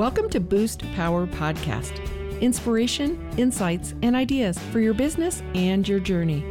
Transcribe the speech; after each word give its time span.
Welcome 0.00 0.30
to 0.30 0.40
Boost 0.40 0.80
Power 0.94 1.26
Podcast 1.26 2.00
inspiration, 2.40 3.20
insights, 3.36 3.94
and 4.00 4.16
ideas 4.16 4.58
for 4.72 4.80
your 4.80 4.94
business 4.94 5.42
and 5.54 5.86
your 5.86 6.00
journey. 6.00 6.42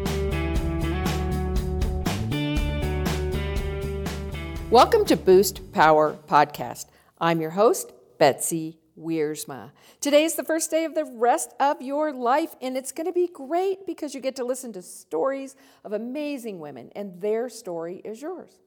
Welcome 4.70 5.04
to 5.06 5.18
Boost 5.18 5.72
Power 5.72 6.16
Podcast. 6.28 6.90
I'm 7.18 7.42
your 7.42 7.50
host, 7.50 7.92
Betsy 8.20 8.78
Wiersma. 8.96 9.72
Today 10.00 10.26
is 10.26 10.36
the 10.36 10.44
first 10.44 10.70
day 10.70 10.86
of 10.86 10.94
the 10.94 11.06
rest 11.06 11.52
of 11.60 11.82
your 11.82 12.14
life, 12.14 12.56
and 12.62 12.78
it's 12.78 12.92
going 12.92 13.08
to 13.08 13.14
be 13.14 13.30
great 13.34 13.88
because 13.88 14.14
you 14.14 14.22
get 14.22 14.36
to 14.36 14.44
listen 14.44 14.74
to 14.74 14.84
stories 14.84 15.56
of 15.84 15.94
amazing 15.94 16.60
women, 16.60 16.92
and 16.96 17.20
their 17.20 17.50
story 17.50 18.00
is 18.06 18.22
yours. 18.22 18.60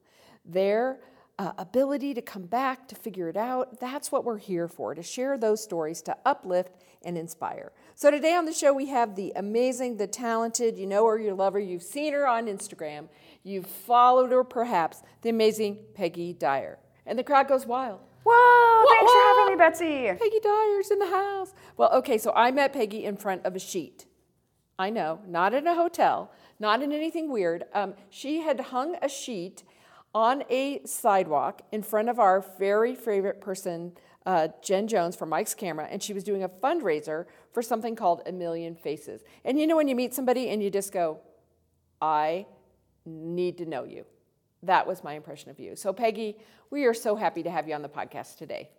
Their 0.43 0.99
uh, 1.39 1.51
ability 1.57 2.13
to 2.13 2.21
come 2.21 2.45
back, 2.45 2.87
to 2.87 2.95
figure 2.95 3.27
it 3.27 3.37
out. 3.37 3.79
That's 3.79 4.11
what 4.11 4.23
we're 4.23 4.37
here 4.37 4.67
for, 4.67 4.93
to 4.93 5.01
share 5.01 5.37
those 5.37 5.63
stories, 5.63 6.01
to 6.03 6.15
uplift 6.25 6.71
and 7.03 7.17
inspire. 7.17 7.71
So 7.95 8.11
today 8.11 8.35
on 8.35 8.45
the 8.45 8.53
show, 8.53 8.73
we 8.73 8.87
have 8.87 9.15
the 9.15 9.33
amazing, 9.35 9.97
the 9.97 10.07
talented, 10.07 10.77
you 10.77 10.85
know 10.85 11.05
her, 11.07 11.19
you 11.19 11.33
love 11.33 11.53
her, 11.53 11.59
you've 11.59 11.83
seen 11.83 12.13
her 12.13 12.27
on 12.27 12.45
Instagram, 12.45 13.09
you've 13.43 13.65
followed 13.65 14.31
her 14.31 14.43
perhaps, 14.43 15.01
the 15.21 15.29
amazing 15.29 15.79
Peggy 15.95 16.33
Dyer. 16.33 16.77
And 17.05 17.17
the 17.17 17.23
crowd 17.23 17.47
goes 17.47 17.65
wild. 17.65 17.99
Whoa, 18.25 18.85
thanks 18.87 19.11
whoa, 19.11 19.33
for 19.33 19.41
having 19.41 19.53
me, 19.53 19.59
Betsy. 19.59 20.23
Peggy 20.23 20.39
Dyer's 20.39 20.91
in 20.91 20.99
the 20.99 21.09
house. 21.09 21.53
Well, 21.75 21.91
okay, 21.93 22.17
so 22.17 22.31
I 22.33 22.51
met 22.51 22.71
Peggy 22.71 23.05
in 23.05 23.17
front 23.17 23.45
of 23.45 23.55
a 23.55 23.59
sheet. 23.59 24.05
I 24.79 24.89
know, 24.89 25.19
not 25.27 25.53
in 25.53 25.67
a 25.67 25.75
hotel, 25.75 26.31
not 26.59 26.81
in 26.81 26.91
anything 26.91 27.31
weird. 27.31 27.65
Um, 27.73 27.95
she 28.09 28.41
had 28.41 28.59
hung 28.59 28.95
a 29.01 29.09
sheet 29.09 29.63
on 30.13 30.43
a 30.49 30.81
sidewalk 30.85 31.61
in 31.71 31.81
front 31.81 32.09
of 32.09 32.19
our 32.19 32.45
very 32.59 32.95
favorite 32.95 33.41
person, 33.41 33.93
uh, 34.25 34.49
Jen 34.61 34.87
Jones 34.87 35.15
from 35.15 35.29
Mike's 35.29 35.53
Camera, 35.53 35.87
and 35.89 36.01
she 36.01 36.13
was 36.13 36.23
doing 36.23 36.43
a 36.43 36.49
fundraiser 36.49 37.25
for 37.51 37.61
something 37.61 37.95
called 37.95 38.21
A 38.25 38.31
Million 38.31 38.75
Faces. 38.75 39.21
And 39.43 39.59
you 39.59 39.67
know 39.67 39.75
when 39.75 39.87
you 39.87 39.95
meet 39.95 40.13
somebody 40.13 40.49
and 40.49 40.61
you 40.61 40.69
just 40.69 40.91
go, 40.91 41.19
I 42.01 42.45
need 43.05 43.57
to 43.57 43.65
know 43.65 43.83
you. 43.83 44.05
That 44.61 44.87
was 44.87 45.03
my 45.03 45.13
impression 45.13 45.49
of 45.49 45.59
you. 45.59 45.75
So, 45.75 45.91
Peggy, 45.91 46.37
we 46.69 46.85
are 46.85 46.93
so 46.93 47.15
happy 47.15 47.43
to 47.43 47.49
have 47.49 47.67
you 47.67 47.75
on 47.75 47.81
the 47.81 47.89
podcast 47.89 48.37
today. 48.37 48.69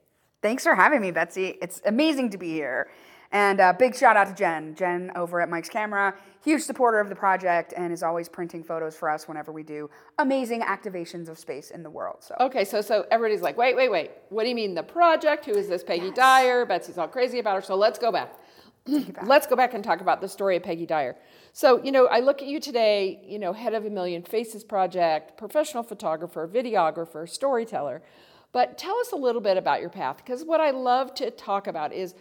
Thanks 0.41 0.63
for 0.63 0.75
having 0.75 1.01
me, 1.01 1.11
Betsy. 1.11 1.59
It's 1.61 1.83
amazing 1.85 2.31
to 2.31 2.39
be 2.39 2.51
here. 2.51 2.91
And 3.35 3.61
uh, 3.61 3.73
big 3.73 3.97
shout 3.97 4.17
out 4.17 4.29
to 4.29 4.33
Jen. 4.33 4.77
Jen 4.77 5.11
over 5.17 5.41
at 5.41 5.51
Mike's 5.51 5.69
Camera, 5.69 6.15
huge 6.45 6.63
supporter 6.63 7.01
of 7.01 7.09
the 7.09 7.17
project 7.17 7.75
and 7.77 7.93
is 7.93 8.05
always 8.05 8.29
printing 8.29 8.63
photos 8.63 8.97
for 8.97 9.11
us 9.11 9.27
whenever 9.27 9.51
we 9.51 9.65
do 9.65 9.91
amazing 10.21 10.61
activations 10.63 11.29
of 11.29 11.37
space 11.37 11.73
in 11.73 11.83
the 11.83 11.91
world. 11.91 12.19
So 12.21 12.37
okay, 12.39 12.65
so 12.65 12.81
so 12.81 13.07
everybody's 13.11 13.43
like, 13.43 13.57
wait, 13.57 13.75
wait, 13.75 13.91
wait. 13.91 14.13
What 14.29 14.45
do 14.45 14.51
you 14.51 14.55
mean 14.55 14.77
the 14.77 14.85
project? 14.85 15.47
Who 15.47 15.53
is 15.53 15.69
this 15.69 15.83
Peggy 15.83 16.07
yes. 16.07 16.17
Dyer? 16.17 16.65
Betsy's 16.65 16.97
all 16.97 17.09
crazy 17.09 17.41
about 17.41 17.57
her. 17.57 17.63
So 17.63 17.75
let's 17.75 17.99
go 17.99 18.13
back. 18.13 18.37
back. 18.87 19.27
let's 19.27 19.49
go 19.49 19.57
back 19.57 19.75
and 19.75 19.83
talk 19.83 20.01
about 20.01 20.21
the 20.21 20.29
story 20.29 20.57
of 20.57 20.63
Peggy 20.63 20.87
Dyer. 20.87 21.17
So 21.53 21.83
you 21.83 21.91
know, 21.91 22.07
I 22.07 22.21
look 22.21 22.41
at 22.41 22.47
you 22.47 22.61
today. 22.61 23.21
You 23.27 23.41
know, 23.41 23.53
head 23.53 23.75
of 23.75 23.85
a 23.85 23.91
Million 23.91 24.23
Faces 24.23 24.63
project, 24.63 25.37
professional 25.37 25.83
photographer, 25.83 26.47
videographer, 26.47 27.29
storyteller. 27.29 28.01
But 28.53 28.79
tell 28.79 28.97
us 29.01 29.11
a 29.11 29.17
little 29.17 29.41
bit 29.41 29.57
about 29.57 29.81
your 29.81 29.91
path, 29.91 30.19
because 30.19 30.45
what 30.45 30.61
I 30.61 30.71
love 30.71 31.13
to 31.15 31.33
talk 31.33 31.67
about 31.67 31.93
is 31.93 32.15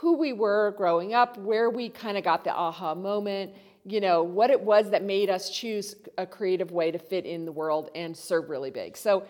who 0.00 0.16
we 0.16 0.32
were 0.32 0.72
growing 0.78 1.12
up, 1.12 1.36
where 1.36 1.68
we 1.68 1.90
kind 1.90 2.16
of 2.16 2.24
got 2.24 2.42
the 2.42 2.50
aha 2.50 2.94
moment, 2.94 3.52
you 3.84 4.00
know, 4.00 4.22
what 4.22 4.48
it 4.48 4.58
was 4.58 4.88
that 4.90 5.04
made 5.04 5.28
us 5.28 5.50
choose 5.50 5.94
a 6.16 6.26
creative 6.26 6.70
way 6.70 6.90
to 6.90 6.98
fit 6.98 7.26
in 7.26 7.44
the 7.44 7.52
world 7.52 7.90
and 7.94 8.16
serve 8.16 8.48
really 8.48 8.70
big. 8.70 8.96
So 8.96 9.24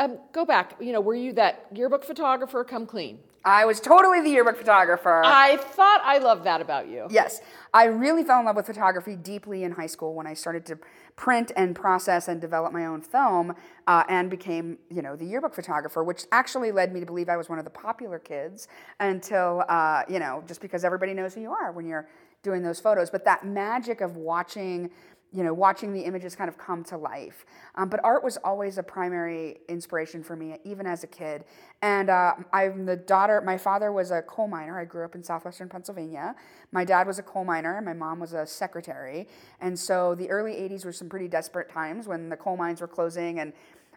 um, 0.00 0.18
go 0.32 0.44
back, 0.44 0.74
you 0.80 0.92
know, 0.92 1.00
were 1.00 1.14
you 1.14 1.32
that 1.34 1.66
yearbook 1.72 2.04
photographer 2.04 2.64
come 2.64 2.86
clean? 2.86 3.20
I 3.44 3.64
was 3.66 3.78
totally 3.78 4.20
the 4.20 4.30
yearbook 4.30 4.56
photographer. 4.56 5.22
I 5.24 5.58
thought 5.58 6.00
I 6.02 6.18
loved 6.18 6.42
that 6.42 6.60
about 6.60 6.88
you. 6.88 7.06
Yes. 7.08 7.40
I 7.72 7.84
really 7.84 8.24
fell 8.24 8.40
in 8.40 8.46
love 8.46 8.56
with 8.56 8.66
photography 8.66 9.14
deeply 9.14 9.62
in 9.62 9.70
high 9.70 9.86
school 9.86 10.14
when 10.14 10.26
I 10.26 10.34
started 10.34 10.66
to 10.66 10.78
print 11.16 11.50
and 11.56 11.74
process 11.74 12.28
and 12.28 12.40
develop 12.40 12.72
my 12.72 12.86
own 12.86 13.00
film 13.00 13.54
uh, 13.86 14.04
and 14.08 14.30
became, 14.30 14.78
you 14.90 15.00
know, 15.00 15.16
the 15.16 15.24
yearbook 15.24 15.54
photographer, 15.54 16.04
which 16.04 16.24
actually 16.30 16.70
led 16.70 16.92
me 16.92 17.00
to 17.00 17.06
believe 17.06 17.28
I 17.28 17.38
was 17.38 17.48
one 17.48 17.58
of 17.58 17.64
the 17.64 17.70
popular 17.70 18.18
kids 18.18 18.68
until, 19.00 19.64
uh, 19.68 20.02
you 20.08 20.18
know, 20.18 20.44
just 20.46 20.60
because 20.60 20.84
everybody 20.84 21.14
knows 21.14 21.34
who 21.34 21.40
you 21.40 21.50
are 21.50 21.72
when 21.72 21.86
you're 21.86 22.06
doing 22.42 22.62
those 22.62 22.78
photos. 22.80 23.08
But 23.08 23.24
that 23.24 23.46
magic 23.46 24.02
of 24.02 24.16
watching 24.16 24.90
you 25.36 25.44
know, 25.44 25.52
watching 25.52 25.92
the 25.92 26.00
images 26.00 26.34
kind 26.34 26.48
of 26.48 26.56
come 26.56 26.82
to 26.84 26.96
life. 26.96 27.44
Um, 27.74 27.90
but 27.90 28.00
art 28.02 28.24
was 28.24 28.38
always 28.38 28.78
a 28.78 28.82
primary 28.82 29.58
inspiration 29.68 30.22
for 30.22 30.34
me, 30.34 30.56
even 30.64 30.86
as 30.86 31.04
a 31.04 31.06
kid. 31.06 31.44
And 31.82 32.08
uh, 32.08 32.36
I'm 32.54 32.86
the 32.86 32.96
daughter, 32.96 33.42
my 33.42 33.58
father 33.58 33.92
was 33.92 34.10
a 34.10 34.22
coal 34.22 34.48
miner. 34.48 34.80
I 34.80 34.86
grew 34.86 35.04
up 35.04 35.14
in 35.14 35.22
southwestern 35.22 35.68
Pennsylvania. 35.68 36.34
My 36.72 36.86
dad 36.86 37.06
was 37.06 37.18
a 37.18 37.22
coal 37.22 37.44
miner, 37.44 37.82
my 37.82 37.92
mom 37.92 38.18
was 38.18 38.32
a 38.32 38.46
secretary. 38.46 39.28
And 39.60 39.78
so 39.78 40.14
the 40.14 40.30
early 40.30 40.52
80s 40.52 40.86
were 40.86 40.92
some 40.92 41.10
pretty 41.10 41.28
desperate 41.28 41.70
times 41.70 42.08
when 42.08 42.30
the 42.30 42.36
coal 42.36 42.56
mines 42.56 42.80
were 42.80 42.88
closing 42.88 43.38
and 43.40 43.52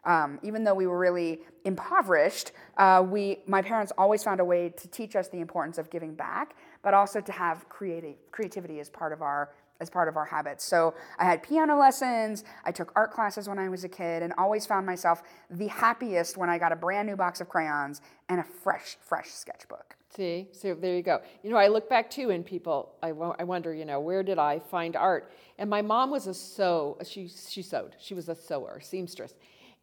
um, 0.06 0.40
even 0.44 0.64
though 0.64 0.74
we 0.74 0.88
were 0.88 0.98
really 0.98 1.42
impoverished, 1.66 2.54
uh, 2.78 3.06
we, 3.06 3.40
my 3.48 3.62
parents 3.62 3.92
always 3.98 4.24
found 4.24 4.40
a 4.40 4.46
way 4.46 4.70
to 4.70 4.88
teach 4.88 5.16
us 5.18 5.28
the 5.28 5.42
importance 5.42 5.78
of 5.78 5.90
giving 5.90 6.16
back, 6.16 6.56
but 6.82 6.94
also 6.94 7.20
to 7.20 7.32
have 7.34 7.68
creative, 7.68 8.16
creativity 8.32 8.80
as 8.80 8.90
part 8.90 9.12
of 9.12 9.22
our 9.22 9.50
as 9.80 9.90
part 9.90 10.08
of 10.08 10.18
our 10.18 10.26
habits. 10.26 10.64
So 10.64 10.94
I 11.18 11.26
had 11.26 11.42
piano 11.42 11.78
lessons, 11.78 12.44
I 12.66 12.72
took 12.72 12.92
art 12.96 13.12
classes 13.12 13.48
when 13.48 13.58
I 13.58 13.70
was 13.70 13.84
a 13.84 13.90
kid, 13.90 14.24
and 14.24 14.34
always 14.38 14.66
found 14.66 14.86
myself 14.86 15.24
the 15.50 15.68
happiest 15.68 16.38
when 16.38 16.50
I 16.50 16.58
got 16.58 16.72
a 16.72 16.76
brand 16.76 17.08
new 17.08 17.16
box 17.16 17.42
of 17.42 17.50
crayons 17.50 18.02
and 18.28 18.40
a 18.40 18.44
fresh, 18.44 18.98
fresh 19.02 19.30
sketchbook. 19.30 19.96
See, 20.16 20.48
so 20.52 20.74
there 20.74 20.96
you 20.96 21.04
go. 21.04 21.22
You 21.44 21.52
know, 21.52 21.58
I 21.58 21.68
look 21.68 21.88
back 21.88 22.10
too, 22.10 22.32
and 22.32 22.46
people, 22.46 22.96
I, 23.02 23.10
I 23.10 23.44
wonder, 23.44 23.74
you 23.74 23.86
know, 23.86 24.00
where 24.00 24.24
did 24.24 24.40
I 24.40 24.60
find 24.60 24.96
art? 24.96 25.32
And 25.58 25.70
my 25.70 25.82
mom 25.82 26.10
was 26.10 26.28
a 26.28 26.34
sew, 26.34 26.98
she, 27.04 27.28
she 27.28 27.62
sewed, 27.62 27.96
she 28.00 28.14
was 28.14 28.28
a 28.28 28.36
sewer, 28.36 28.80
seamstress. 28.82 29.36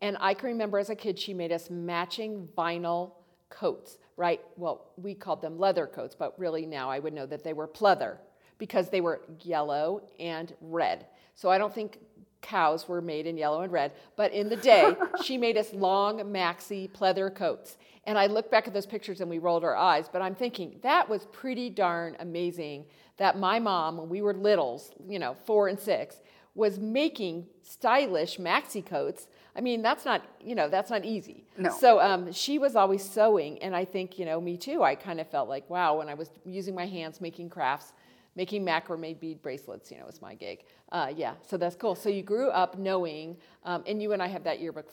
And 0.03 0.17
I 0.21 0.35
can 0.35 0.49
remember 0.49 0.79
as 0.79 0.91
a 0.91 0.95
kid, 0.95 1.19
she 1.19 1.33
made 1.33 1.53
us 1.53 1.71
matching 1.71 2.49
vinyl 2.57 3.13
coats, 3.49 3.99
right? 4.17 4.41
Well, 4.57 4.91
we 4.97 5.15
called 5.15 5.41
them 5.41 5.59
leather 5.59 5.87
coats, 5.87 6.15
but 6.15 6.39
really 6.39 6.67
now 6.67 6.91
I 6.91 6.99
would 6.99 7.15
know 7.15 7.27
that 7.27 7.45
they 7.45 7.53
were 7.53 7.69
pleather 7.69 8.19
because 8.59 8.91
they 8.91 9.01
were 9.01 9.21
yellow 9.43 10.03
and 10.19 10.55
red. 10.61 11.07
So 11.35 11.51
I 11.51 11.59
don't 11.59 11.75
think 11.75 11.99
cows 12.43 12.89
were 12.89 13.01
made 13.01 13.27
in 13.27 13.37
yellow 13.37 13.63
and 13.63 13.73
red, 13.73 13.93
but 14.17 14.33
in 14.33 14.49
the 14.49 14.57
day, 14.57 14.95
she 15.25 15.37
made 15.37 15.57
us 15.57 15.73
long 15.73 16.19
maxi 16.21 16.91
pleather 16.91 17.35
coats. 17.35 17.77
And 18.05 18.17
I 18.17 18.27
look 18.27 18.51
back 18.51 18.69
at 18.69 18.75
those 18.75 18.87
pictures 18.87 19.21
and 19.21 19.29
we 19.29 19.39
rolled 19.39 19.65
our 19.65 19.75
eyes, 19.75 20.09
but 20.11 20.23
I'm 20.23 20.35
thinking 20.35 20.79
that 20.83 21.09
was 21.09 21.27
pretty 21.33 21.71
darn 21.71 22.17
amazing 22.21 22.85
that 23.17 23.39
my 23.39 23.59
mom, 23.59 23.97
when 23.97 24.09
we 24.09 24.23
were 24.23 24.35
littles, 24.35 24.93
you 25.09 25.19
know, 25.19 25.35
four 25.45 25.69
and 25.69 25.79
six, 25.79 26.21
was 26.55 26.79
making 26.79 27.47
stylish 27.63 28.39
maxi 28.39 28.85
coats. 28.85 29.29
I 29.55 29.61
mean, 29.61 29.83
that's 29.83 30.05
not, 30.05 30.23
you 30.41 30.55
know, 30.55 30.69
that's 30.69 30.91
not 30.91 31.05
easy. 31.05 31.45
No. 31.59 31.71
So 31.71 32.01
um, 32.01 32.33
she 32.33 32.59
was 32.59 32.77
always 32.77 33.03
sewing, 33.03 33.63
and 33.63 33.77
I 33.77 33.85
think, 33.85 34.19
you 34.19 34.25
know, 34.25 34.41
me 34.41 34.57
too. 34.57 34.83
I 34.83 34.95
kind 34.95 35.21
of 35.21 35.29
felt 35.29 35.49
like, 35.49 35.69
wow, 35.69 35.99
when 35.99 36.09
I 36.09 36.15
was 36.15 36.31
using 36.45 36.75
my 36.75 36.87
hands 36.87 37.21
making 37.21 37.51
crafts, 37.51 37.93
making 38.37 38.65
macrame 38.65 39.19
bead 39.19 39.43
bracelets, 39.43 39.91
you 39.91 39.99
know, 39.99 40.07
was 40.07 40.21
my 40.23 40.35
gig. 40.35 40.65
Uh, 40.93 41.13
yeah, 41.17 41.35
so 41.47 41.57
that's 41.57 41.75
cool. 41.75 41.95
So 41.95 42.09
you 42.09 42.23
grew 42.23 42.51
up 42.51 42.79
knowing, 42.79 43.37
um, 43.65 43.83
and 43.87 44.01
you 44.01 44.13
and 44.13 44.23
I 44.23 44.29
have 44.29 44.45
that 44.45 44.61
yearbook 44.61 44.91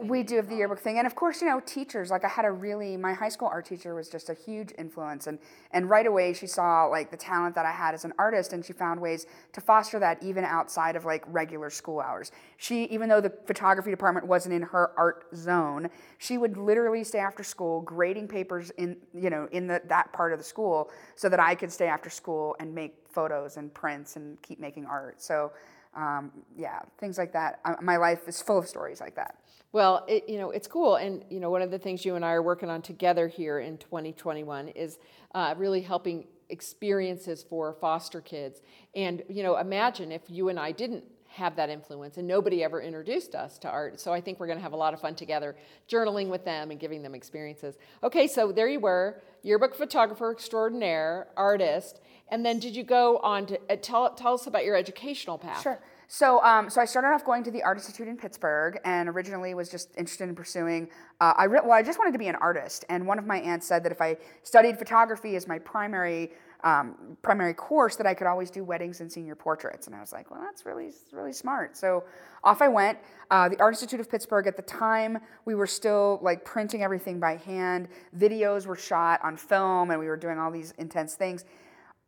we 0.00 0.22
do 0.22 0.36
have 0.36 0.48
the 0.48 0.56
yearbook 0.56 0.78
thing, 0.78 0.96
and 0.96 1.06
of 1.06 1.14
course, 1.14 1.42
you 1.42 1.48
know, 1.48 1.60
teachers. 1.60 2.10
Like 2.10 2.24
I 2.24 2.28
had 2.28 2.46
a 2.46 2.50
really, 2.50 2.96
my 2.96 3.12
high 3.12 3.28
school 3.28 3.48
art 3.48 3.66
teacher 3.66 3.94
was 3.94 4.08
just 4.08 4.30
a 4.30 4.34
huge 4.34 4.72
influence, 4.78 5.26
and 5.26 5.38
and 5.70 5.90
right 5.90 6.06
away 6.06 6.32
she 6.32 6.46
saw 6.46 6.86
like 6.86 7.10
the 7.10 7.16
talent 7.16 7.54
that 7.56 7.66
I 7.66 7.72
had 7.72 7.92
as 7.92 8.06
an 8.06 8.14
artist, 8.18 8.54
and 8.54 8.64
she 8.64 8.72
found 8.72 9.00
ways 9.00 9.26
to 9.52 9.60
foster 9.60 9.98
that 9.98 10.22
even 10.22 10.44
outside 10.46 10.96
of 10.96 11.04
like 11.04 11.24
regular 11.26 11.68
school 11.68 12.00
hours. 12.00 12.32
She, 12.56 12.84
even 12.84 13.10
though 13.10 13.20
the 13.20 13.34
photography 13.46 13.90
department 13.90 14.26
wasn't 14.26 14.54
in 14.54 14.62
her 14.62 14.92
art 14.96 15.26
zone, 15.36 15.90
she 16.16 16.38
would 16.38 16.56
literally 16.56 17.04
stay 17.04 17.18
after 17.18 17.44
school 17.44 17.82
grading 17.82 18.28
papers 18.28 18.70
in 18.70 18.96
you 19.12 19.28
know 19.28 19.46
in 19.52 19.66
the 19.66 19.82
that 19.88 20.10
part 20.14 20.32
of 20.32 20.38
the 20.38 20.44
school 20.44 20.90
so 21.16 21.28
that 21.28 21.38
I 21.38 21.54
could 21.54 21.70
stay 21.70 21.86
after 21.86 22.08
school 22.08 22.56
and 22.60 22.74
make 22.74 22.94
photos 23.10 23.58
and 23.58 23.72
prints 23.74 24.16
and 24.16 24.40
keep 24.40 24.58
making 24.58 24.86
art. 24.86 25.20
So. 25.20 25.52
Um, 25.94 26.32
yeah, 26.56 26.80
things 26.96 27.18
like 27.18 27.34
that. 27.34 27.60
Uh, 27.66 27.74
my 27.82 27.98
life 27.98 28.26
is 28.26 28.40
full 28.40 28.56
of 28.56 28.66
stories 28.66 28.98
like 28.98 29.14
that. 29.16 29.41
Well, 29.72 30.04
it, 30.06 30.28
you 30.28 30.38
know, 30.38 30.50
it's 30.50 30.68
cool. 30.68 30.96
And, 30.96 31.24
you 31.30 31.40
know, 31.40 31.50
one 31.50 31.62
of 31.62 31.70
the 31.70 31.78
things 31.78 32.04
you 32.04 32.14
and 32.14 32.24
I 32.24 32.32
are 32.32 32.42
working 32.42 32.68
on 32.68 32.82
together 32.82 33.26
here 33.26 33.58
in 33.58 33.78
2021 33.78 34.68
is 34.68 34.98
uh, 35.34 35.54
really 35.56 35.80
helping 35.80 36.26
experiences 36.50 37.42
for 37.42 37.72
foster 37.72 38.20
kids. 38.20 38.60
And, 38.94 39.22
you 39.28 39.42
know, 39.42 39.56
imagine 39.56 40.12
if 40.12 40.22
you 40.28 40.50
and 40.50 40.60
I 40.60 40.72
didn't 40.72 41.04
have 41.32 41.56
that 41.56 41.70
influence 41.70 42.18
and 42.18 42.28
nobody 42.28 42.62
ever 42.62 42.82
introduced 42.82 43.34
us 43.34 43.56
to 43.58 43.68
art. 43.68 43.98
So 43.98 44.12
I 44.12 44.20
think 44.20 44.38
we're 44.38 44.46
going 44.46 44.58
to 44.58 44.62
have 44.62 44.74
a 44.74 44.76
lot 44.76 44.92
of 44.92 45.00
fun 45.00 45.14
together 45.14 45.56
journaling 45.88 46.28
with 46.28 46.44
them 46.44 46.70
and 46.70 46.78
giving 46.78 47.02
them 47.02 47.14
experiences. 47.14 47.78
Okay, 48.02 48.26
so 48.26 48.52
there 48.52 48.68
you 48.68 48.80
were, 48.80 49.22
yearbook 49.42 49.74
photographer 49.74 50.30
extraordinaire, 50.30 51.28
artist. 51.34 52.00
And 52.28 52.44
then 52.44 52.58
did 52.58 52.76
you 52.76 52.82
go 52.82 53.16
on 53.18 53.46
to 53.46 53.58
uh, 53.70 53.76
tell, 53.80 54.14
tell 54.14 54.34
us 54.34 54.46
about 54.46 54.66
your 54.66 54.76
educational 54.76 55.38
path? 55.38 55.62
Sure. 55.62 55.80
So, 56.14 56.42
um, 56.42 56.68
so 56.68 56.78
I 56.78 56.84
started 56.84 57.08
off 57.08 57.24
going 57.24 57.42
to 57.44 57.50
the 57.50 57.62
Art 57.62 57.78
Institute 57.78 58.06
in 58.06 58.18
Pittsburgh, 58.18 58.78
and 58.84 59.08
originally 59.08 59.54
was 59.54 59.70
just 59.70 59.96
interested 59.96 60.28
in 60.28 60.34
pursuing. 60.34 60.90
Uh, 61.22 61.32
I 61.38 61.44
re- 61.44 61.60
well, 61.64 61.72
I 61.72 61.82
just 61.82 61.98
wanted 61.98 62.12
to 62.12 62.18
be 62.18 62.28
an 62.28 62.34
artist, 62.34 62.84
and 62.90 63.06
one 63.06 63.18
of 63.18 63.24
my 63.24 63.38
aunts 63.40 63.66
said 63.66 63.82
that 63.84 63.92
if 63.92 64.02
I 64.02 64.18
studied 64.42 64.78
photography 64.78 65.36
as 65.36 65.48
my 65.48 65.58
primary 65.58 66.32
um, 66.64 67.16
primary 67.22 67.54
course, 67.54 67.96
that 67.96 68.06
I 68.06 68.12
could 68.12 68.26
always 68.26 68.50
do 68.50 68.62
weddings 68.62 69.00
and 69.00 69.10
senior 69.10 69.34
portraits, 69.34 69.86
and 69.86 69.96
I 69.96 70.00
was 70.00 70.12
like, 70.12 70.30
well, 70.30 70.42
that's 70.42 70.66
really 70.66 70.90
really 71.12 71.32
smart. 71.32 71.78
So 71.78 72.04
off 72.44 72.60
I 72.60 72.68
went. 72.68 72.98
Uh, 73.30 73.48
the 73.48 73.58
Art 73.58 73.72
Institute 73.72 73.98
of 73.98 74.10
Pittsburgh. 74.10 74.46
At 74.46 74.56
the 74.58 74.62
time, 74.64 75.16
we 75.46 75.54
were 75.54 75.66
still 75.66 76.18
like 76.20 76.44
printing 76.44 76.82
everything 76.82 77.20
by 77.20 77.36
hand. 77.36 77.88
Videos 78.14 78.66
were 78.66 78.76
shot 78.76 79.18
on 79.24 79.38
film, 79.38 79.90
and 79.90 79.98
we 79.98 80.08
were 80.08 80.18
doing 80.18 80.38
all 80.38 80.50
these 80.50 80.74
intense 80.76 81.14
things. 81.14 81.46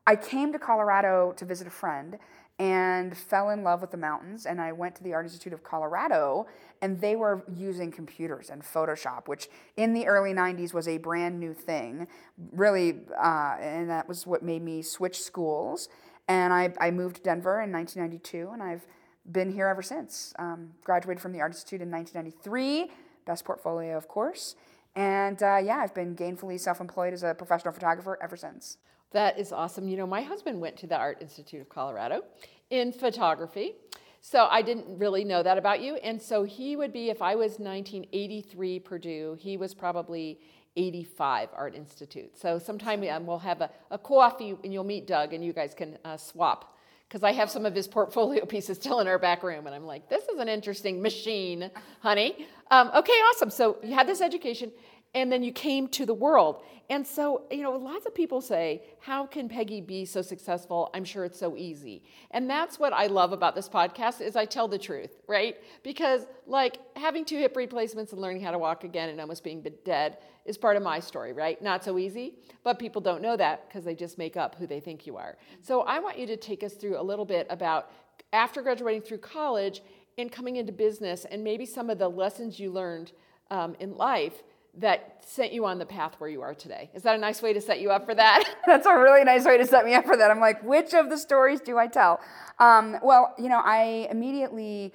I 0.07 0.17
came 0.17 0.53
to 0.53 0.59
Colorado 0.59 1.33
to 1.39 1.47
visit 1.47 1.67
a 1.67 1.71
friend 1.71 2.19
and 2.59 3.17
fell 3.17 3.51
in 3.51 3.65
love 3.65 3.81
with 3.81 3.91
the 3.91 3.97
mountains. 3.97 4.47
And 4.47 4.61
I 4.61 4.73
went 4.73 4.95
to 4.97 5.03
the 5.03 5.13
Art 5.13 5.27
Institute 5.27 5.53
of 5.53 5.65
Colorado, 5.65 6.47
and 6.81 7.01
they 7.01 7.17
were 7.17 7.45
using 7.53 7.91
computers 7.91 8.51
and 8.51 8.63
Photoshop, 8.63 9.27
which 9.27 9.49
in 9.77 9.93
the 9.93 10.07
early 10.07 10.33
90s 10.33 10.73
was 10.73 10.87
a 10.87 10.99
brand 10.99 11.41
new 11.41 11.53
thing, 11.53 12.07
really. 12.53 13.01
Uh, 13.21 13.57
and 13.61 13.91
that 13.91 14.07
was 14.09 14.27
what 14.27 14.43
made 14.43 14.63
me 14.63 14.83
switch 14.83 15.21
schools. 15.21 15.89
And 16.29 16.53
I, 16.53 16.73
I 16.81 16.91
moved 16.91 17.17
to 17.17 17.23
Denver 17.23 17.61
in 17.61 17.73
1992, 17.73 18.51
and 18.53 18.63
I've 18.63 18.87
been 19.31 19.51
here 19.51 19.67
ever 19.67 19.83
since. 19.83 20.33
Um, 20.39 20.71
graduated 20.85 21.21
from 21.21 21.33
the 21.33 21.41
Art 21.41 21.53
Institute 21.53 21.81
in 21.81 21.91
1993, 21.91 22.93
best 23.27 23.45
portfolio, 23.45 23.97
of 23.97 24.07
course. 24.07 24.55
And 24.95 25.43
uh, 25.43 25.61
yeah, 25.63 25.79
I've 25.79 25.95
been 25.95 26.15
gainfully 26.15 26.59
self 26.61 26.81
employed 26.81 27.13
as 27.13 27.25
a 27.25 27.35
professional 27.35 27.75
photographer 27.75 28.17
ever 28.23 28.37
since. 28.37 28.79
That 29.15 29.39
is 29.39 29.53
awesome. 29.53 29.87
You 29.87 29.97
know, 29.97 30.09
my 30.09 30.23
husband 30.23 30.61
went 30.61 30.77
to 30.79 30.89
the 30.89 30.97
Art 30.97 31.19
Institute 31.21 31.61
of 31.61 31.69
Colorado 31.69 32.25
in 32.71 32.93
photography. 32.93 33.77
So 34.21 34.49
I 34.51 34.61
didn't 34.61 34.99
really 34.99 35.23
know 35.23 35.41
that 35.41 35.57
about 35.57 35.81
you. 35.81 35.95
And 35.97 36.21
so 36.21 36.43
he 36.43 36.75
would 36.75 36.93
be, 36.93 37.11
if 37.11 37.23
I 37.23 37.37
was 37.37 37.61
1983 37.61 38.81
Purdue, 38.81 39.37
he 39.39 39.57
was 39.57 39.73
probably 39.73 40.41
85 40.77 41.51
Art 41.55 41.77
Institute. 41.77 42.37
So 42.37 42.59
sometime 42.59 43.05
um, 43.09 43.25
we'll 43.25 43.39
have 43.39 43.61
a, 43.61 43.71
a, 43.93 43.99
coffee 43.99 44.57
and 44.65 44.73
you'll 44.73 44.83
meet 44.83 45.07
Doug 45.07 45.33
and 45.33 45.45
you 45.45 45.53
guys 45.53 45.75
can 45.75 45.97
uh, 46.05 46.17
swap. 46.17 46.77
Because 47.09 47.23
I 47.23 47.31
have 47.31 47.51
some 47.51 47.65
of 47.67 47.75
his 47.75 47.87
portfolio 47.99 48.45
pieces 48.45 48.79
still 48.79 48.99
in 48.99 49.07
our 49.07 49.21
back 49.21 49.45
room. 49.45 49.67
And 49.67 49.77
I'm 49.77 49.87
like, 49.87 50.09
this 50.09 50.25
is 50.25 50.41
an 50.41 50.49
interesting 50.49 51.01
machine, 51.01 51.71
honey. 52.01 52.49
Um, 52.73 52.91
okay, 52.93 53.13
awesome. 53.13 53.51
So 53.51 53.77
you 53.85 53.95
had 53.95 54.09
this 54.09 54.21
education 54.21 54.73
and 55.15 55.31
then 55.31 55.43
you 55.43 55.53
came 55.53 55.89
to 55.89 56.05
the 56.05 56.15
world. 56.15 56.63
And 56.91 57.07
so, 57.07 57.45
you 57.51 57.63
know, 57.63 57.73
lots 57.73 58.05
of 58.05 58.15
people 58.15 58.41
say, 58.41 58.83
How 59.01 59.25
can 59.25 59.49
Peggy 59.49 59.81
be 59.81 60.05
so 60.05 60.21
successful? 60.21 60.91
I'm 60.93 61.05
sure 61.05 61.25
it's 61.25 61.39
so 61.39 61.57
easy. 61.57 62.03
And 62.33 62.51
that's 62.51 62.79
what 62.79 62.93
I 62.93 63.07
love 63.07 63.33
about 63.33 63.55
this 63.55 63.69
podcast 63.69 64.21
is 64.21 64.37
I 64.37 64.45
tell 64.45 64.69
the 64.69 64.79
truth, 64.79 65.17
right? 65.27 65.57
Because 65.83 66.27
like 66.47 66.79
having 66.97 67.25
two 67.25 67.39
hip 67.39 67.57
replacements 67.57 68.13
and 68.13 68.21
learning 68.21 68.43
how 68.43 68.51
to 68.51 68.59
walk 68.59 68.85
again 68.85 69.09
and 69.09 69.21
almost 69.21 69.45
being 69.45 69.65
dead 69.85 70.19
is 70.45 70.59
part 70.59 70.77
of 70.77 70.83
my 70.83 71.01
story, 71.01 71.33
right? 71.33 71.61
Not 71.63 71.83
so 71.83 71.99
easy, 71.99 72.35
but 72.63 72.79
people 72.79 73.01
don't 73.01 73.23
know 73.23 73.37
that 73.37 73.67
because 73.69 73.85
they 73.85 73.95
just 73.95 74.19
make 74.19 74.37
up 74.37 74.57
who 74.57 74.67
they 74.67 74.81
think 74.81 75.07
you 75.07 75.17
are. 75.17 75.39
So 75.63 75.83
I 75.83 76.01
want 76.01 76.19
you 76.19 76.27
to 76.27 76.37
take 76.37 76.63
us 76.63 76.75
through 76.75 77.01
a 77.01 77.03
little 77.03 77.25
bit 77.25 77.47
about 77.49 77.91
after 78.33 78.61
graduating 78.61 79.03
through 79.03 79.19
college 79.19 79.81
and 80.19 80.31
coming 80.31 80.57
into 80.57 80.73
business 80.73 81.25
and 81.25 81.43
maybe 81.43 81.65
some 81.65 81.89
of 81.89 81.99
the 81.99 82.09
lessons 82.09 82.61
you 82.61 82.71
learned 82.71 83.13
um, 83.51 83.75
in 83.81 83.97
life 83.97 84.43
that 84.79 85.25
sent 85.27 85.53
you 85.53 85.65
on 85.65 85.79
the 85.79 85.87
path 85.87 86.15
where 86.19 86.29
you 86.29 86.43
are 86.43 86.55
today. 86.55 86.91
Is 86.95 87.03
that 87.03 87.15
a 87.15 87.19
nice 87.19 87.43
way 87.43 87.53
to 87.53 87.61
set 87.61 87.81
you 87.81 87.91
up 87.91 88.05
for 88.05 88.15
that? 88.15 88.45
That's 88.67 88.87
a 88.87 88.95
really 88.95 89.25
nice 89.25 89.45
way 89.45 89.57
to 89.59 89.67
set 89.67 89.85
me 89.85 89.95
up 89.95 90.05
for 90.05 90.17
that. 90.17 90.31
I'm 90.31 90.41
like, 90.41 90.63
which 90.63 90.95
of 90.95 91.11
the 91.11 91.17
stories 91.17 91.61
do 91.61 91.79
I 91.79 91.87
tell? 91.87 92.21
Um, 92.59 92.97
well, 93.03 93.35
you 93.39 93.49
know, 93.49 93.61
I 93.65 94.09
immediately 94.11 94.93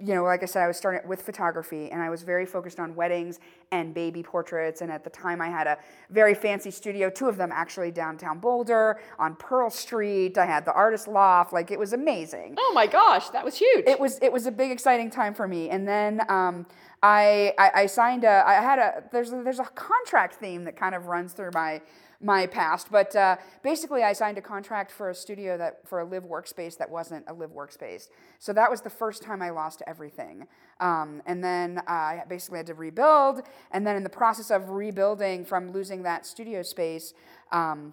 you 0.00 0.14
know, 0.14 0.22
like 0.22 0.42
I 0.42 0.46
said, 0.46 0.62
I 0.62 0.68
was 0.68 0.76
starting 0.76 1.08
with 1.08 1.22
photography 1.22 1.90
and 1.90 2.00
I 2.00 2.08
was 2.08 2.22
very 2.22 2.46
focused 2.46 2.78
on 2.78 2.94
weddings 2.94 3.40
and 3.72 3.92
baby 3.92 4.22
portraits. 4.22 4.80
And 4.80 4.92
at 4.92 5.02
the 5.02 5.10
time, 5.10 5.40
I 5.40 5.48
had 5.48 5.66
a 5.66 5.76
very 6.10 6.34
fancy 6.34 6.70
studio, 6.70 7.10
two 7.10 7.28
of 7.28 7.36
them 7.36 7.50
actually 7.52 7.90
downtown 7.90 8.38
Boulder 8.38 9.00
on 9.18 9.34
Pearl 9.34 9.68
Street. 9.68 10.38
I 10.38 10.46
had 10.46 10.64
the 10.64 10.72
artist 10.72 11.08
loft. 11.08 11.52
Like 11.52 11.72
it 11.72 11.78
was 11.78 11.92
amazing. 11.92 12.54
Oh 12.58 12.72
my 12.74 12.86
gosh, 12.86 13.30
that 13.30 13.44
was 13.44 13.56
huge. 13.56 13.84
It 13.86 13.98
was, 13.98 14.18
it 14.22 14.32
was 14.32 14.46
a 14.46 14.52
big, 14.52 14.70
exciting 14.70 15.10
time 15.10 15.34
for 15.34 15.48
me. 15.48 15.68
And 15.70 15.86
then 15.86 16.22
um, 16.28 16.66
I, 17.02 17.52
I, 17.58 17.70
I 17.74 17.86
signed 17.86 18.24
a, 18.24 18.42
I 18.46 18.54
had 18.54 18.78
a, 18.78 19.04
there's 19.12 19.32
a, 19.32 19.42
there's 19.42 19.58
a 19.58 19.64
contract 19.64 20.36
theme 20.36 20.64
that 20.64 20.76
kind 20.76 20.94
of 20.94 21.06
runs 21.06 21.32
through 21.32 21.50
my, 21.52 21.80
my 22.20 22.46
past. 22.46 22.90
But 22.90 23.14
uh, 23.14 23.36
basically, 23.62 24.02
I 24.02 24.12
signed 24.12 24.38
a 24.38 24.42
contract 24.42 24.90
for 24.90 25.10
a 25.10 25.14
studio 25.14 25.58
that 25.58 25.86
for 25.86 26.00
a 26.00 26.04
live 26.04 26.24
workspace 26.24 26.76
that 26.78 26.90
wasn't 26.90 27.24
a 27.28 27.34
live 27.34 27.50
workspace. 27.50 28.08
So 28.38 28.52
that 28.52 28.70
was 28.70 28.80
the 28.80 28.90
first 28.90 29.22
time 29.22 29.42
I 29.42 29.50
lost 29.50 29.82
everything. 29.86 30.46
Um, 30.80 31.22
and 31.26 31.44
then 31.44 31.82
I 31.86 32.22
basically 32.28 32.58
had 32.58 32.66
to 32.66 32.74
rebuild. 32.74 33.42
And 33.70 33.86
then 33.86 33.96
in 33.96 34.02
the 34.02 34.10
process 34.10 34.50
of 34.50 34.70
rebuilding 34.70 35.44
from 35.44 35.72
losing 35.72 36.02
that 36.04 36.26
studio 36.26 36.62
space, 36.62 37.14
um, 37.52 37.92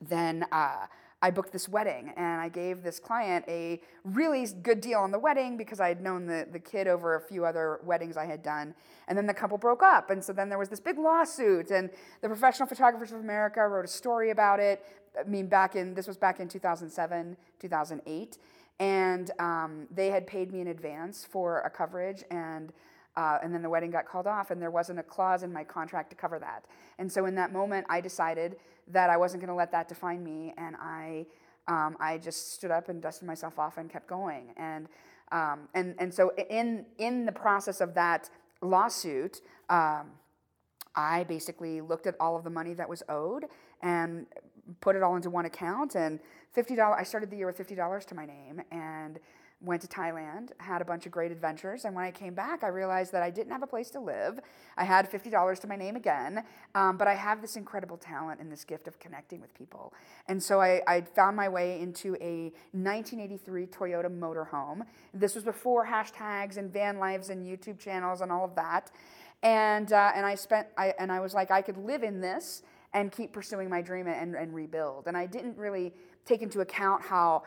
then. 0.00 0.44
Uh, 0.52 0.86
I 1.20 1.32
booked 1.32 1.52
this 1.52 1.68
wedding 1.68 2.12
and 2.16 2.40
I 2.40 2.48
gave 2.48 2.82
this 2.82 3.00
client 3.00 3.44
a 3.48 3.80
really 4.04 4.46
good 4.62 4.80
deal 4.80 5.00
on 5.00 5.10
the 5.10 5.18
wedding 5.18 5.56
because 5.56 5.80
I 5.80 5.88
had 5.88 6.00
known 6.00 6.26
the, 6.26 6.46
the 6.50 6.60
kid 6.60 6.86
over 6.86 7.16
a 7.16 7.20
few 7.20 7.44
other 7.44 7.80
weddings 7.82 8.16
I 8.16 8.24
had 8.24 8.42
done. 8.42 8.72
And 9.08 9.18
then 9.18 9.26
the 9.26 9.34
couple 9.34 9.58
broke 9.58 9.82
up. 9.82 10.10
And 10.10 10.22
so 10.22 10.32
then 10.32 10.48
there 10.48 10.58
was 10.58 10.68
this 10.68 10.78
big 10.78 10.96
lawsuit. 10.96 11.72
And 11.72 11.90
the 12.20 12.28
Professional 12.28 12.68
Photographers 12.68 13.10
of 13.10 13.18
America 13.18 13.66
wrote 13.66 13.84
a 13.84 13.88
story 13.88 14.30
about 14.30 14.60
it. 14.60 14.84
I 15.18 15.28
mean, 15.28 15.48
back 15.48 15.74
in, 15.74 15.92
this 15.92 16.06
was 16.06 16.16
back 16.16 16.38
in 16.38 16.48
2007, 16.48 17.36
2008. 17.58 18.38
And 18.78 19.30
um, 19.40 19.88
they 19.90 20.10
had 20.10 20.24
paid 20.24 20.52
me 20.52 20.60
in 20.60 20.68
advance 20.68 21.26
for 21.28 21.60
a 21.62 21.70
coverage. 21.70 22.22
And 22.30 22.72
uh, 23.16 23.36
and 23.42 23.52
then 23.52 23.62
the 23.62 23.68
wedding 23.68 23.90
got 23.90 24.06
called 24.06 24.28
off, 24.28 24.52
and 24.52 24.62
there 24.62 24.70
wasn't 24.70 24.96
a 24.96 25.02
clause 25.02 25.42
in 25.42 25.52
my 25.52 25.64
contract 25.64 26.08
to 26.08 26.14
cover 26.14 26.38
that. 26.38 26.66
And 27.00 27.10
so 27.10 27.26
in 27.26 27.34
that 27.34 27.52
moment, 27.52 27.84
I 27.90 28.00
decided 28.00 28.58
that 28.92 29.10
I 29.10 29.16
wasn't 29.16 29.42
going 29.42 29.48
to 29.48 29.54
let 29.54 29.72
that 29.72 29.88
define 29.88 30.22
me, 30.24 30.54
and 30.56 30.76
I, 30.76 31.26
um, 31.66 31.96
I 32.00 32.18
just 32.18 32.54
stood 32.54 32.70
up 32.70 32.88
and 32.88 33.02
dusted 33.02 33.26
myself 33.26 33.58
off 33.58 33.78
and 33.78 33.90
kept 33.90 34.08
going. 34.08 34.52
And, 34.56 34.88
um, 35.32 35.68
and, 35.74 35.94
and 35.98 36.12
so 36.12 36.32
in, 36.50 36.86
in 36.98 37.26
the 37.26 37.32
process 37.32 37.80
of 37.80 37.94
that 37.94 38.30
lawsuit, 38.62 39.40
um, 39.68 40.12
I 40.96 41.24
basically 41.24 41.80
looked 41.80 42.06
at 42.06 42.16
all 42.18 42.36
of 42.36 42.44
the 42.44 42.50
money 42.50 42.74
that 42.74 42.88
was 42.88 43.02
owed 43.08 43.44
and 43.82 44.26
put 44.80 44.96
it 44.96 45.02
all 45.02 45.16
into 45.16 45.30
one 45.30 45.44
account. 45.44 45.94
And 45.94 46.18
$50, 46.56 46.98
I 46.98 47.02
started 47.04 47.30
the 47.30 47.36
year 47.36 47.46
with 47.46 47.58
$50 47.58 48.04
to 48.06 48.14
my 48.14 48.26
name. 48.26 48.62
And 48.70 49.20
went 49.60 49.82
to 49.82 49.88
Thailand, 49.88 50.50
had 50.58 50.80
a 50.80 50.84
bunch 50.84 51.04
of 51.06 51.12
great 51.12 51.32
adventures, 51.32 51.84
and 51.84 51.94
when 51.94 52.04
I 52.04 52.12
came 52.12 52.32
back, 52.32 52.62
I 52.62 52.68
realized 52.68 53.12
that 53.12 53.22
I 53.22 53.30
didn't 53.30 53.52
have 53.52 53.62
a 53.62 53.66
place 53.66 53.90
to 53.90 54.00
live. 54.00 54.38
I 54.76 54.84
had 54.84 55.10
$50 55.10 55.60
to 55.60 55.66
my 55.66 55.74
name 55.74 55.96
again, 55.96 56.44
um, 56.76 56.96
but 56.96 57.08
I 57.08 57.14
have 57.14 57.42
this 57.42 57.56
incredible 57.56 57.96
talent 57.96 58.40
and 58.40 58.52
this 58.52 58.64
gift 58.64 58.86
of 58.86 59.00
connecting 59.00 59.40
with 59.40 59.52
people. 59.54 59.92
And 60.28 60.40
so 60.40 60.60
I, 60.60 60.80
I 60.86 61.00
found 61.00 61.36
my 61.36 61.48
way 61.48 61.80
into 61.80 62.14
a 62.20 62.52
1983 62.72 63.66
Toyota 63.66 64.06
motorhome. 64.06 64.82
This 65.12 65.34
was 65.34 65.42
before 65.42 65.86
hashtags 65.86 66.56
and 66.56 66.72
van 66.72 66.98
lives 66.98 67.30
and 67.30 67.44
YouTube 67.44 67.80
channels 67.80 68.20
and 68.20 68.30
all 68.30 68.44
of 68.44 68.54
that. 68.54 68.92
And, 69.42 69.92
uh, 69.92 70.12
and 70.14 70.24
I 70.24 70.34
spent, 70.36 70.68
I, 70.76 70.94
and 70.98 71.10
I 71.10 71.20
was 71.20 71.34
like, 71.34 71.50
I 71.50 71.62
could 71.62 71.78
live 71.78 72.02
in 72.02 72.20
this 72.20 72.62
and 72.92 73.12
keep 73.12 73.32
pursuing 73.32 73.68
my 73.68 73.82
dream 73.82 74.06
and, 74.06 74.34
and 74.34 74.54
rebuild. 74.54 75.06
And 75.06 75.16
I 75.16 75.26
didn't 75.26 75.56
really 75.56 75.92
take 76.24 76.42
into 76.42 76.60
account 76.60 77.02
how 77.02 77.42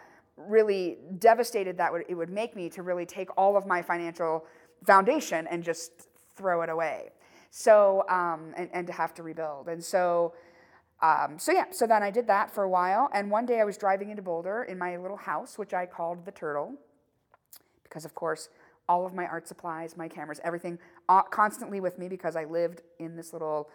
really 0.47 0.97
devastated 1.19 1.77
that 1.77 1.91
it 2.07 2.15
would 2.15 2.29
make 2.29 2.55
me 2.55 2.69
to 2.69 2.83
really 2.83 3.05
take 3.05 3.29
all 3.37 3.57
of 3.57 3.65
my 3.65 3.81
financial 3.81 4.45
foundation 4.85 5.47
and 5.47 5.63
just 5.63 6.07
throw 6.35 6.61
it 6.61 6.69
away. 6.69 7.09
So, 7.49 8.05
um, 8.09 8.53
and, 8.55 8.69
and 8.73 8.87
to 8.87 8.93
have 8.93 9.13
to 9.15 9.23
rebuild. 9.23 9.67
And 9.67 9.83
so, 9.83 10.33
um, 11.01 11.37
so 11.37 11.51
yeah, 11.51 11.65
so 11.71 11.85
then 11.85 12.03
I 12.03 12.11
did 12.11 12.27
that 12.27 12.53
for 12.53 12.63
a 12.63 12.69
while. 12.69 13.09
And 13.13 13.29
one 13.29 13.45
day 13.45 13.59
I 13.59 13.63
was 13.63 13.77
driving 13.77 14.09
into 14.09 14.21
Boulder 14.21 14.63
in 14.63 14.77
my 14.77 14.97
little 14.97 15.17
house, 15.17 15.57
which 15.57 15.73
I 15.73 15.85
called 15.85 16.25
the 16.25 16.31
Turtle, 16.31 16.73
because 17.83 18.05
of 18.05 18.15
course, 18.15 18.49
all 18.87 19.05
of 19.05 19.13
my 19.13 19.25
art 19.25 19.47
supplies, 19.47 19.95
my 19.97 20.07
cameras, 20.07 20.39
everything 20.43 20.77
uh, 21.09 21.21
constantly 21.23 21.79
with 21.79 21.97
me 21.97 22.07
because 22.07 22.35
I 22.35 22.45
lived 22.45 22.81
in 22.99 23.15
this 23.15 23.33
little 23.33 23.69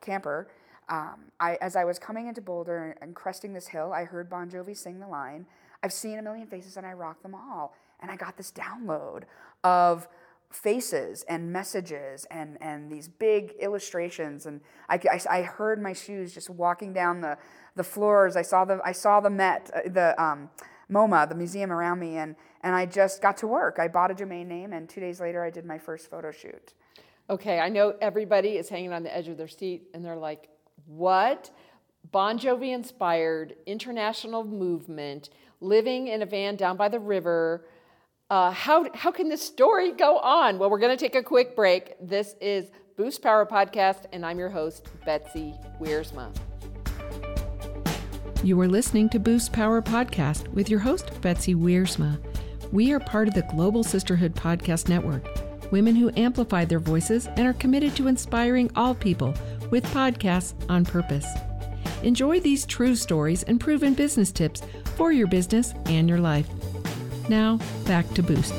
camper. 0.00 0.48
Um, 0.88 1.30
I, 1.38 1.56
as 1.60 1.76
I 1.76 1.84
was 1.84 1.98
coming 1.98 2.26
into 2.26 2.40
Boulder 2.40 2.96
and 3.00 3.14
cresting 3.14 3.52
this 3.52 3.68
hill, 3.68 3.92
I 3.92 4.04
heard 4.04 4.28
Bon 4.28 4.50
Jovi 4.50 4.76
sing 4.76 4.98
the 4.98 5.06
line, 5.06 5.46
I've 5.82 5.92
seen 5.92 6.18
a 6.18 6.22
million 6.22 6.46
faces 6.46 6.76
and 6.76 6.86
I 6.86 6.92
rock 6.92 7.22
them 7.22 7.34
all. 7.34 7.74
And 8.00 8.10
I 8.10 8.16
got 8.16 8.36
this 8.36 8.50
download 8.52 9.24
of 9.62 10.08
faces 10.50 11.24
and 11.28 11.52
messages 11.52 12.26
and, 12.30 12.58
and 12.60 12.90
these 12.90 13.08
big 13.08 13.52
illustrations. 13.60 14.46
And 14.46 14.60
I, 14.88 14.98
I, 15.10 15.38
I 15.38 15.42
heard 15.42 15.80
my 15.80 15.92
shoes 15.92 16.34
just 16.34 16.50
walking 16.50 16.92
down 16.92 17.20
the, 17.20 17.38
the 17.76 17.84
floors. 17.84 18.36
I 18.36 18.42
saw 18.42 18.64
the, 18.64 18.80
I 18.84 18.92
saw 18.92 19.20
the 19.20 19.30
Met, 19.30 19.70
uh, 19.74 19.88
the 19.88 20.20
um, 20.20 20.50
MoMA, 20.90 21.28
the 21.28 21.34
museum 21.34 21.70
around 21.70 22.00
me, 22.00 22.16
and, 22.16 22.34
and 22.62 22.74
I 22.74 22.84
just 22.84 23.22
got 23.22 23.36
to 23.38 23.46
work. 23.46 23.78
I 23.78 23.86
bought 23.86 24.10
a 24.10 24.14
domain 24.14 24.48
name, 24.48 24.72
and 24.72 24.88
two 24.88 25.00
days 25.00 25.20
later, 25.20 25.44
I 25.44 25.50
did 25.50 25.64
my 25.64 25.78
first 25.78 26.10
photo 26.10 26.32
shoot. 26.32 26.74
Okay, 27.28 27.60
I 27.60 27.68
know 27.68 27.94
everybody 28.00 28.56
is 28.56 28.68
hanging 28.68 28.92
on 28.92 29.04
the 29.04 29.16
edge 29.16 29.28
of 29.28 29.36
their 29.36 29.48
seat, 29.48 29.84
and 29.94 30.04
they're 30.04 30.16
like, 30.16 30.48
what? 30.86 31.50
Bon 32.04 32.38
Jovi 32.38 32.72
inspired 32.72 33.54
international 33.66 34.44
movement 34.44 35.30
living 35.60 36.08
in 36.08 36.22
a 36.22 36.26
van 36.26 36.56
down 36.56 36.76
by 36.76 36.88
the 36.88 36.98
river, 36.98 37.66
Uh, 38.30 38.52
how, 38.52 38.86
how 38.94 39.10
can 39.10 39.28
this 39.28 39.42
story 39.42 39.90
go 39.90 40.18
on? 40.18 40.58
Well, 40.58 40.70
we're 40.70 40.78
going 40.78 40.96
to 40.96 41.04
take 41.04 41.16
a 41.16 41.22
quick 41.22 41.56
break. 41.56 41.94
This 42.00 42.36
is 42.40 42.70
Boost 42.96 43.22
Power 43.22 43.44
Podcast, 43.44 44.04
and 44.12 44.24
I'm 44.24 44.38
your 44.38 44.48
host, 44.50 44.86
Betsy 45.04 45.52
Wiersma. 45.80 46.32
You 48.44 48.60
are 48.60 48.68
listening 48.68 49.08
to 49.08 49.18
Boost 49.18 49.52
Power 49.52 49.82
Podcast 49.82 50.46
with 50.54 50.70
your 50.70 50.78
host, 50.78 51.20
Betsy 51.20 51.56
Wiersma. 51.56 52.20
We 52.70 52.92
are 52.92 53.00
part 53.00 53.26
of 53.26 53.34
the 53.34 53.42
Global 53.42 53.82
Sisterhood 53.82 54.36
Podcast 54.36 54.88
Network, 54.88 55.26
women 55.72 55.96
who 55.96 56.12
amplify 56.16 56.64
their 56.64 56.78
voices 56.78 57.26
and 57.26 57.48
are 57.48 57.52
committed 57.54 57.96
to 57.96 58.06
inspiring 58.06 58.70
all 58.76 58.94
people 58.94 59.34
with 59.70 59.84
podcasts 59.86 60.54
on 60.70 60.84
purpose. 60.84 61.26
Enjoy 62.02 62.40
these 62.40 62.64
true 62.64 62.96
stories 62.96 63.42
and 63.42 63.60
proven 63.60 63.94
business 63.94 64.32
tips 64.32 64.62
for 64.96 65.12
your 65.12 65.26
business 65.26 65.74
and 65.86 66.08
your 66.08 66.18
life. 66.18 66.48
Now, 67.28 67.58
back 67.84 68.08
to 68.14 68.22
Boost. 68.22 68.54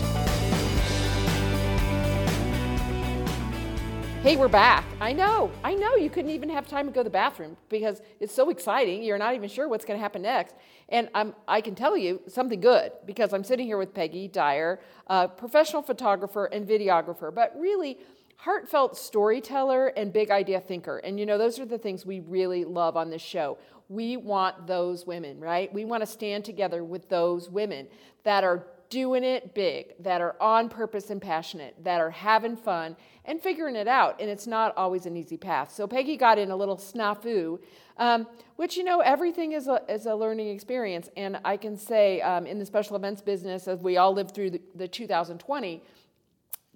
Hey, 4.21 4.37
we're 4.37 4.47
back. 4.47 4.85
I 4.99 5.13
know, 5.13 5.49
I 5.63 5.73
know 5.73 5.95
you 5.95 6.11
couldn't 6.11 6.29
even 6.29 6.47
have 6.49 6.67
time 6.67 6.85
to 6.85 6.91
go 6.91 6.99
to 6.99 7.05
the 7.05 7.09
bathroom 7.09 7.57
because 7.69 8.03
it's 8.19 8.31
so 8.31 8.51
exciting. 8.51 9.01
You're 9.01 9.17
not 9.17 9.33
even 9.33 9.49
sure 9.49 9.67
what's 9.67 9.83
going 9.83 9.97
to 9.97 10.01
happen 10.01 10.21
next. 10.21 10.53
And 10.89 11.09
I'm, 11.15 11.33
I 11.47 11.59
can 11.59 11.73
tell 11.73 11.97
you 11.97 12.21
something 12.27 12.61
good 12.61 12.91
because 13.07 13.33
I'm 13.33 13.43
sitting 13.43 13.65
here 13.65 13.79
with 13.79 13.95
Peggy 13.95 14.27
Dyer, 14.27 14.79
a 15.07 15.27
professional 15.27 15.81
photographer 15.81 16.45
and 16.45 16.67
videographer, 16.67 17.33
but 17.33 17.51
really 17.57 17.97
heartfelt 18.41 18.97
storyteller 18.97 19.89
and 19.89 20.11
big 20.11 20.31
idea 20.31 20.59
thinker. 20.59 20.97
And 20.97 21.19
you 21.19 21.27
know, 21.27 21.37
those 21.37 21.59
are 21.59 21.65
the 21.65 21.77
things 21.77 22.07
we 22.07 22.21
really 22.21 22.65
love 22.65 22.97
on 22.97 23.11
this 23.11 23.21
show. 23.21 23.59
We 23.87 24.17
want 24.17 24.65
those 24.65 25.05
women, 25.05 25.39
right? 25.39 25.71
We 25.71 25.85
want 25.85 26.01
to 26.01 26.07
stand 26.07 26.43
together 26.43 26.83
with 26.83 27.07
those 27.07 27.51
women 27.51 27.87
that 28.23 28.43
are 28.43 28.65
doing 28.89 29.23
it 29.23 29.53
big, 29.53 29.93
that 29.99 30.21
are 30.21 30.35
on 30.41 30.69
purpose 30.69 31.11
and 31.11 31.21
passionate, 31.21 31.75
that 31.83 32.01
are 32.01 32.09
having 32.09 32.57
fun 32.57 32.95
and 33.25 33.39
figuring 33.39 33.75
it 33.75 33.87
out. 33.87 34.19
And 34.19 34.27
it's 34.27 34.47
not 34.47 34.75
always 34.75 35.05
an 35.05 35.15
easy 35.15 35.37
path. 35.37 35.71
So 35.71 35.85
Peggy 35.85 36.17
got 36.17 36.39
in 36.39 36.49
a 36.49 36.55
little 36.55 36.77
snafu, 36.77 37.59
um, 37.97 38.25
which, 38.55 38.75
you 38.75 38.83
know, 38.83 39.01
everything 39.01 39.51
is 39.51 39.67
a, 39.67 39.81
is 39.87 40.07
a 40.07 40.15
learning 40.15 40.49
experience. 40.49 41.09
And 41.15 41.39
I 41.45 41.57
can 41.57 41.77
say 41.77 42.21
um, 42.21 42.47
in 42.47 42.57
the 42.57 42.65
special 42.65 42.95
events 42.95 43.21
business, 43.21 43.67
as 43.67 43.81
we 43.81 43.97
all 43.97 44.13
lived 44.13 44.33
through 44.33 44.49
the, 44.49 44.61
the 44.73 44.87
2020, 44.87 45.83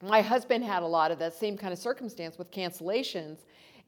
my 0.08 0.22
husband 0.22 0.64
had 0.64 0.84
a 0.84 0.88
lot 0.88 1.12
of 1.12 1.20
that 1.20 1.34
same 1.34 1.58
kind 1.58 1.74
of 1.74 1.80
circumstance 1.80 2.38
with 2.38 2.52
cancellations. 2.52 3.40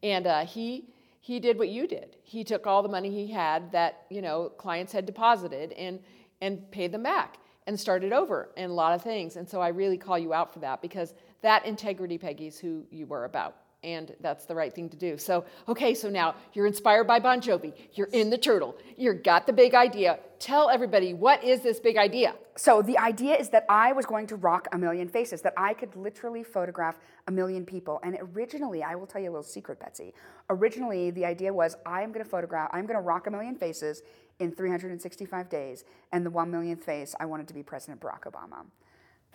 And 0.03 0.27
uh, 0.27 0.45
he, 0.45 0.89
he 1.19 1.39
did 1.39 1.57
what 1.57 1.69
you 1.69 1.87
did. 1.87 2.17
He 2.23 2.43
took 2.43 2.67
all 2.67 2.83
the 2.83 2.89
money 2.89 3.09
he 3.09 3.31
had 3.31 3.71
that, 3.71 4.05
you 4.09 4.21
know, 4.21 4.49
clients 4.57 4.93
had 4.93 5.05
deposited 5.05 5.73
and, 5.73 5.99
and 6.41 6.69
paid 6.71 6.91
them 6.91 7.03
back 7.03 7.37
and 7.65 7.79
started 7.79 8.13
over 8.13 8.49
in 8.55 8.69
a 8.69 8.73
lot 8.73 8.93
of 8.93 9.01
things. 9.01 9.35
And 9.35 9.47
so 9.47 9.59
I 9.59 9.69
really 9.69 9.97
call 9.97 10.17
you 10.17 10.33
out 10.33 10.53
for 10.53 10.59
that 10.59 10.81
because 10.81 11.13
that 11.41 11.65
integrity, 11.65 12.17
Peggy, 12.17 12.47
is 12.47 12.57
who 12.57 12.85
you 12.89 13.05
were 13.05 13.25
about. 13.25 13.55
And 13.83 14.15
that's 14.21 14.45
the 14.45 14.55
right 14.55 14.73
thing 14.73 14.89
to 14.89 14.97
do. 14.97 15.19
So, 15.19 15.45
okay, 15.67 15.93
so 15.93 16.09
now 16.09 16.35
you're 16.53 16.65
inspired 16.65 17.05
by 17.05 17.19
Bon 17.19 17.39
Jovi. 17.39 17.73
You're 17.93 18.07
in 18.07 18.31
the 18.31 18.37
turtle. 18.37 18.75
You've 18.97 19.21
got 19.21 19.45
the 19.45 19.53
big 19.53 19.75
idea. 19.75 20.19
Tell 20.39 20.69
everybody, 20.69 21.13
what 21.13 21.43
is 21.43 21.61
this 21.61 21.79
big 21.79 21.95
idea? 21.95 22.33
So, 22.55 22.81
the 22.81 22.97
idea 22.97 23.35
is 23.35 23.49
that 23.49 23.65
I 23.69 23.93
was 23.93 24.07
going 24.07 24.25
to 24.27 24.35
rock 24.35 24.67
a 24.71 24.77
million 24.79 25.07
faces, 25.07 25.41
that 25.43 25.53
I 25.55 25.75
could 25.75 25.95
literally 25.95 26.43
photograph 26.43 26.99
a 27.27 27.31
million 27.31 27.65
people. 27.65 27.99
And 28.03 28.17
originally, 28.33 28.81
I 28.81 28.95
will 28.95 29.05
tell 29.05 29.21
you 29.21 29.29
a 29.29 29.31
little 29.31 29.43
secret, 29.43 29.79
Betsy. 29.79 30.13
Originally, 30.49 31.11
the 31.11 31.25
idea 31.25 31.53
was 31.53 31.75
I 31.85 32.01
am 32.01 32.11
going 32.11 32.25
to 32.25 32.29
photograph, 32.29 32.69
I'm 32.73 32.87
going 32.87 32.97
to 32.97 33.01
rock 33.01 33.27
a 33.27 33.31
million 33.31 33.55
faces 33.55 34.01
in 34.39 34.51
365 34.51 35.49
days. 35.49 35.83
And 36.11 36.25
the 36.25 36.31
one 36.31 36.49
millionth 36.49 36.83
face, 36.83 37.13
I 37.19 37.25
wanted 37.25 37.47
to 37.47 37.53
be 37.53 37.61
President 37.61 38.01
Barack 38.01 38.21
Obama. 38.31 38.65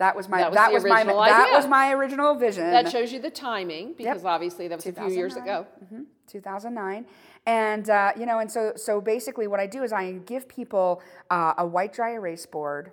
That 0.03 0.17
was 0.17 0.27
my 0.27 0.39
That 0.39 0.51
was 0.51 0.55
that 0.57 0.73
was, 0.73 0.83
my 0.83 0.89
original 1.01 1.21
that 1.23 1.51
was 1.53 1.65
my 1.67 1.93
original 1.93 2.35
vision. 2.35 2.69
That 2.69 2.91
shows 2.91 3.13
you 3.13 3.19
the 3.21 3.29
timing 3.29 3.93
because 3.93 4.21
Yep. 4.23 4.25
obviously 4.25 4.67
that 4.67 4.75
was 4.75 4.85
a 4.85 4.91
few 4.91 5.07
years 5.11 5.33
2009. 5.35 5.43
ago. 5.43 5.67
Mhm, 5.95 6.05
2009 6.27 7.05
and 7.45 7.89
uh, 7.89 8.11
you 8.19 8.25
know 8.25 8.39
and 8.39 8.51
so 8.51 8.73
so 8.75 8.99
basically 8.99 9.47
what 9.47 9.59
i 9.59 9.67
do 9.67 9.83
is 9.83 9.91
i 9.93 10.13
give 10.33 10.47
people 10.47 11.01
uh, 11.29 11.53
a 11.57 11.65
white 11.65 11.91
dry 11.93 12.11
erase 12.13 12.45
board 12.45 12.91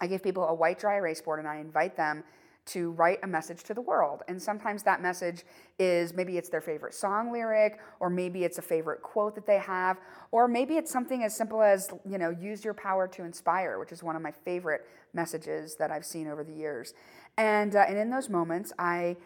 i 0.00 0.06
give 0.06 0.22
people 0.22 0.44
a 0.48 0.54
white 0.54 0.78
dry 0.78 0.96
erase 0.96 1.20
board 1.20 1.38
and 1.40 1.48
i 1.48 1.56
invite 1.56 1.96
them 1.96 2.22
to 2.66 2.92
write 2.92 3.18
a 3.22 3.26
message 3.26 3.62
to 3.64 3.74
the 3.74 3.80
world 3.80 4.22
and 4.28 4.40
sometimes 4.40 4.82
that 4.82 5.02
message 5.02 5.44
is 5.78 6.14
maybe 6.14 6.38
it's 6.38 6.48
their 6.48 6.60
favorite 6.60 6.94
song 6.94 7.30
lyric 7.30 7.78
or 8.00 8.08
maybe 8.08 8.44
it's 8.44 8.58
a 8.58 8.62
favorite 8.62 9.02
quote 9.02 9.34
that 9.34 9.46
they 9.46 9.58
have 9.58 9.98
or 10.30 10.48
maybe 10.48 10.76
it's 10.76 10.90
something 10.90 11.22
as 11.24 11.36
simple 11.36 11.62
as 11.62 11.90
you 12.08 12.18
know 12.18 12.30
use 12.30 12.64
your 12.64 12.74
power 12.74 13.06
to 13.06 13.24
inspire 13.24 13.78
which 13.78 13.92
is 13.92 14.02
one 14.02 14.16
of 14.16 14.22
my 14.22 14.30
favorite 14.30 14.86
messages 15.12 15.76
that 15.76 15.90
i've 15.90 16.06
seen 16.06 16.26
over 16.26 16.42
the 16.42 16.52
years 16.52 16.94
and 17.36 17.76
uh, 17.76 17.84
and 17.88 17.98
in 17.98 18.08
those 18.08 18.28
moments 18.28 18.72
i 18.78 19.16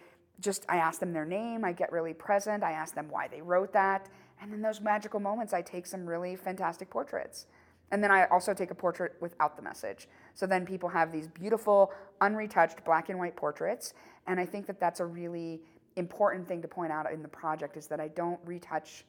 just 0.40 0.64
I 0.68 0.76
ask 0.76 1.00
them 1.00 1.12
their 1.12 1.24
name, 1.24 1.64
I 1.64 1.72
get 1.72 1.90
really 1.92 2.14
present, 2.14 2.62
I 2.62 2.72
ask 2.72 2.94
them 2.94 3.08
why 3.10 3.28
they 3.28 3.42
wrote 3.42 3.72
that, 3.72 4.08
and 4.40 4.52
in 4.52 4.62
those 4.62 4.80
magical 4.80 5.20
moments 5.20 5.52
I 5.52 5.62
take 5.62 5.86
some 5.86 6.06
really 6.06 6.36
fantastic 6.36 6.90
portraits. 6.90 7.46
And 7.90 8.04
then 8.04 8.10
I 8.10 8.26
also 8.26 8.52
take 8.52 8.70
a 8.70 8.74
portrait 8.74 9.14
without 9.20 9.56
the 9.56 9.62
message. 9.62 10.08
So 10.38 10.46
then 10.46 10.64
people 10.64 10.88
have 10.88 11.10
these 11.10 11.26
beautiful 11.26 11.90
unretouched 12.20 12.84
black 12.84 13.08
and 13.08 13.18
white 13.18 13.34
portraits, 13.34 13.92
and 14.28 14.38
I 14.38 14.46
think 14.46 14.66
that 14.66 14.78
that's 14.78 15.00
a 15.00 15.04
really 15.04 15.60
important 15.96 16.46
thing 16.46 16.62
to 16.62 16.68
point 16.68 16.92
out 16.92 17.10
in 17.10 17.22
the 17.22 17.28
project 17.28 17.76
is 17.76 17.88
that 17.88 17.98
I 17.98 18.06
don't 18.06 18.38
retouch 18.44 19.04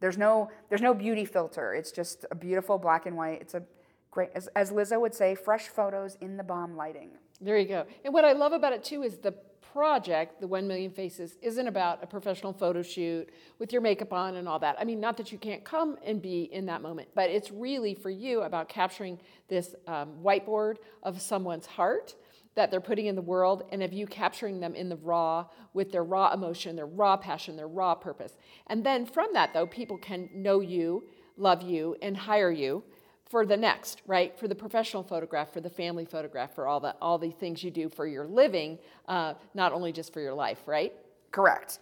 there's 0.00 0.16
no 0.16 0.48
there's 0.70 0.80
no 0.80 0.94
beauty 0.94 1.26
filter. 1.26 1.74
It's 1.74 1.92
just 1.92 2.24
a 2.30 2.34
beautiful 2.34 2.78
black 2.78 3.04
and 3.04 3.14
white. 3.14 3.42
It's 3.42 3.52
a 3.52 3.62
great 4.10 4.30
as, 4.34 4.46
as 4.56 4.70
Lizzo 4.70 4.98
would 4.98 5.14
say, 5.14 5.34
fresh 5.34 5.68
photos 5.68 6.16
in 6.22 6.38
the 6.38 6.42
bomb 6.42 6.74
lighting. 6.74 7.10
There 7.42 7.58
you 7.58 7.68
go. 7.68 7.84
And 8.02 8.14
what 8.14 8.24
I 8.24 8.32
love 8.32 8.54
about 8.54 8.72
it 8.72 8.82
too 8.82 9.02
is 9.02 9.18
the 9.18 9.34
project, 9.72 10.40
the 10.40 10.46
1 10.46 10.66
Million 10.66 10.90
Faces, 10.90 11.36
isn't 11.42 11.66
about 11.66 12.02
a 12.02 12.06
professional 12.06 12.52
photo 12.52 12.82
shoot 12.82 13.28
with 13.58 13.72
your 13.72 13.82
makeup 13.82 14.12
on 14.12 14.36
and 14.36 14.48
all 14.48 14.58
that. 14.58 14.76
I 14.78 14.84
mean, 14.84 15.00
not 15.00 15.16
that 15.18 15.32
you 15.32 15.38
can't 15.38 15.64
come 15.64 15.96
and 16.04 16.20
be 16.20 16.42
in 16.52 16.66
that 16.66 16.82
moment, 16.82 17.08
but 17.14 17.30
it's 17.30 17.50
really 17.50 17.94
for 17.94 18.10
you 18.10 18.42
about 18.42 18.68
capturing 18.68 19.18
this 19.48 19.74
um, 19.86 20.14
whiteboard 20.22 20.76
of 21.02 21.20
someone's 21.20 21.66
heart 21.66 22.14
that 22.56 22.70
they're 22.70 22.80
putting 22.80 23.06
in 23.06 23.14
the 23.14 23.22
world 23.22 23.62
and 23.70 23.82
of 23.82 23.92
you 23.92 24.06
capturing 24.06 24.60
them 24.60 24.74
in 24.74 24.88
the 24.88 24.96
raw 24.96 25.46
with 25.72 25.92
their 25.92 26.04
raw 26.04 26.32
emotion, 26.32 26.74
their 26.74 26.86
raw 26.86 27.16
passion, 27.16 27.56
their 27.56 27.68
raw 27.68 27.94
purpose. 27.94 28.36
And 28.66 28.84
then 28.84 29.06
from 29.06 29.28
that, 29.34 29.54
though, 29.54 29.66
people 29.66 29.98
can 29.98 30.28
know 30.34 30.60
you, 30.60 31.04
love 31.36 31.62
you, 31.62 31.96
and 32.02 32.16
hire 32.16 32.50
you 32.50 32.82
for 33.30 33.46
the 33.46 33.56
next, 33.56 34.02
right? 34.06 34.38
For 34.38 34.46
the 34.48 34.54
professional 34.54 35.02
photograph, 35.02 35.52
for 35.52 35.62
the 35.62 35.70
family 35.70 36.04
photograph, 36.04 36.54
for 36.54 36.66
all 36.66 36.80
the 36.80 36.94
all 37.00 37.16
the 37.16 37.30
things 37.30 37.64
you 37.64 37.70
do 37.70 37.88
for 37.88 38.06
your 38.06 38.26
living, 38.26 38.78
uh, 39.08 39.34
not 39.54 39.72
only 39.72 39.92
just 39.92 40.12
for 40.12 40.20
your 40.20 40.34
life, 40.34 40.60
right? 40.66 40.92
Correct. 41.30 41.78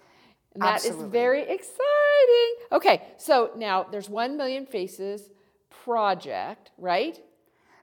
And 0.55 0.63
that 0.63 0.81
is 0.81 0.87
Absolutely. 0.87 1.11
very 1.11 1.43
exciting. 1.43 2.55
Okay, 2.71 3.03
so 3.17 3.51
now 3.57 3.83
there's 3.83 4.09
one 4.09 4.37
million 4.37 4.67
faces 4.67 5.31
project, 5.71 6.71
right? 6.79 7.19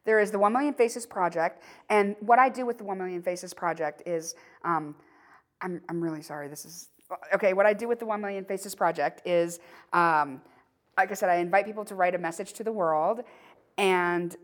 There 0.05 0.19
is 0.19 0.29
the 0.29 0.39
1 0.39 0.53
Million 0.53 0.73
Faces 0.73 1.05
Project. 1.05 1.63
And 1.89 2.15
what 2.19 2.37
I 2.37 2.47
do 2.47 2.65
with 2.65 2.77
the 2.77 2.83
1 2.83 2.97
Million 2.97 3.21
Faces 3.23 3.53
Project 3.53 4.03
is 4.05 4.35
um, 4.63 4.95
I'm, 5.61 5.81
I'm 5.89 6.01
really 6.01 6.21
sorry, 6.21 6.47
this 6.47 6.63
is 6.65 6.89
okay. 7.33 7.53
What 7.53 7.65
I 7.65 7.73
do 7.73 7.87
with 7.87 7.99
the 7.99 8.05
1 8.05 8.21
Million 8.21 8.45
Faces 8.45 8.75
Project 8.75 9.21
is, 9.25 9.59
um, 9.93 10.41
like 10.97 11.11
I 11.11 11.13
said, 11.15 11.29
I 11.29 11.35
invite 11.35 11.65
people 11.65 11.85
to 11.85 11.95
write 11.95 12.15
a 12.15 12.17
message 12.19 12.53
to 12.53 12.63
the 12.63 12.71
world. 12.71 13.21
And 13.77 14.35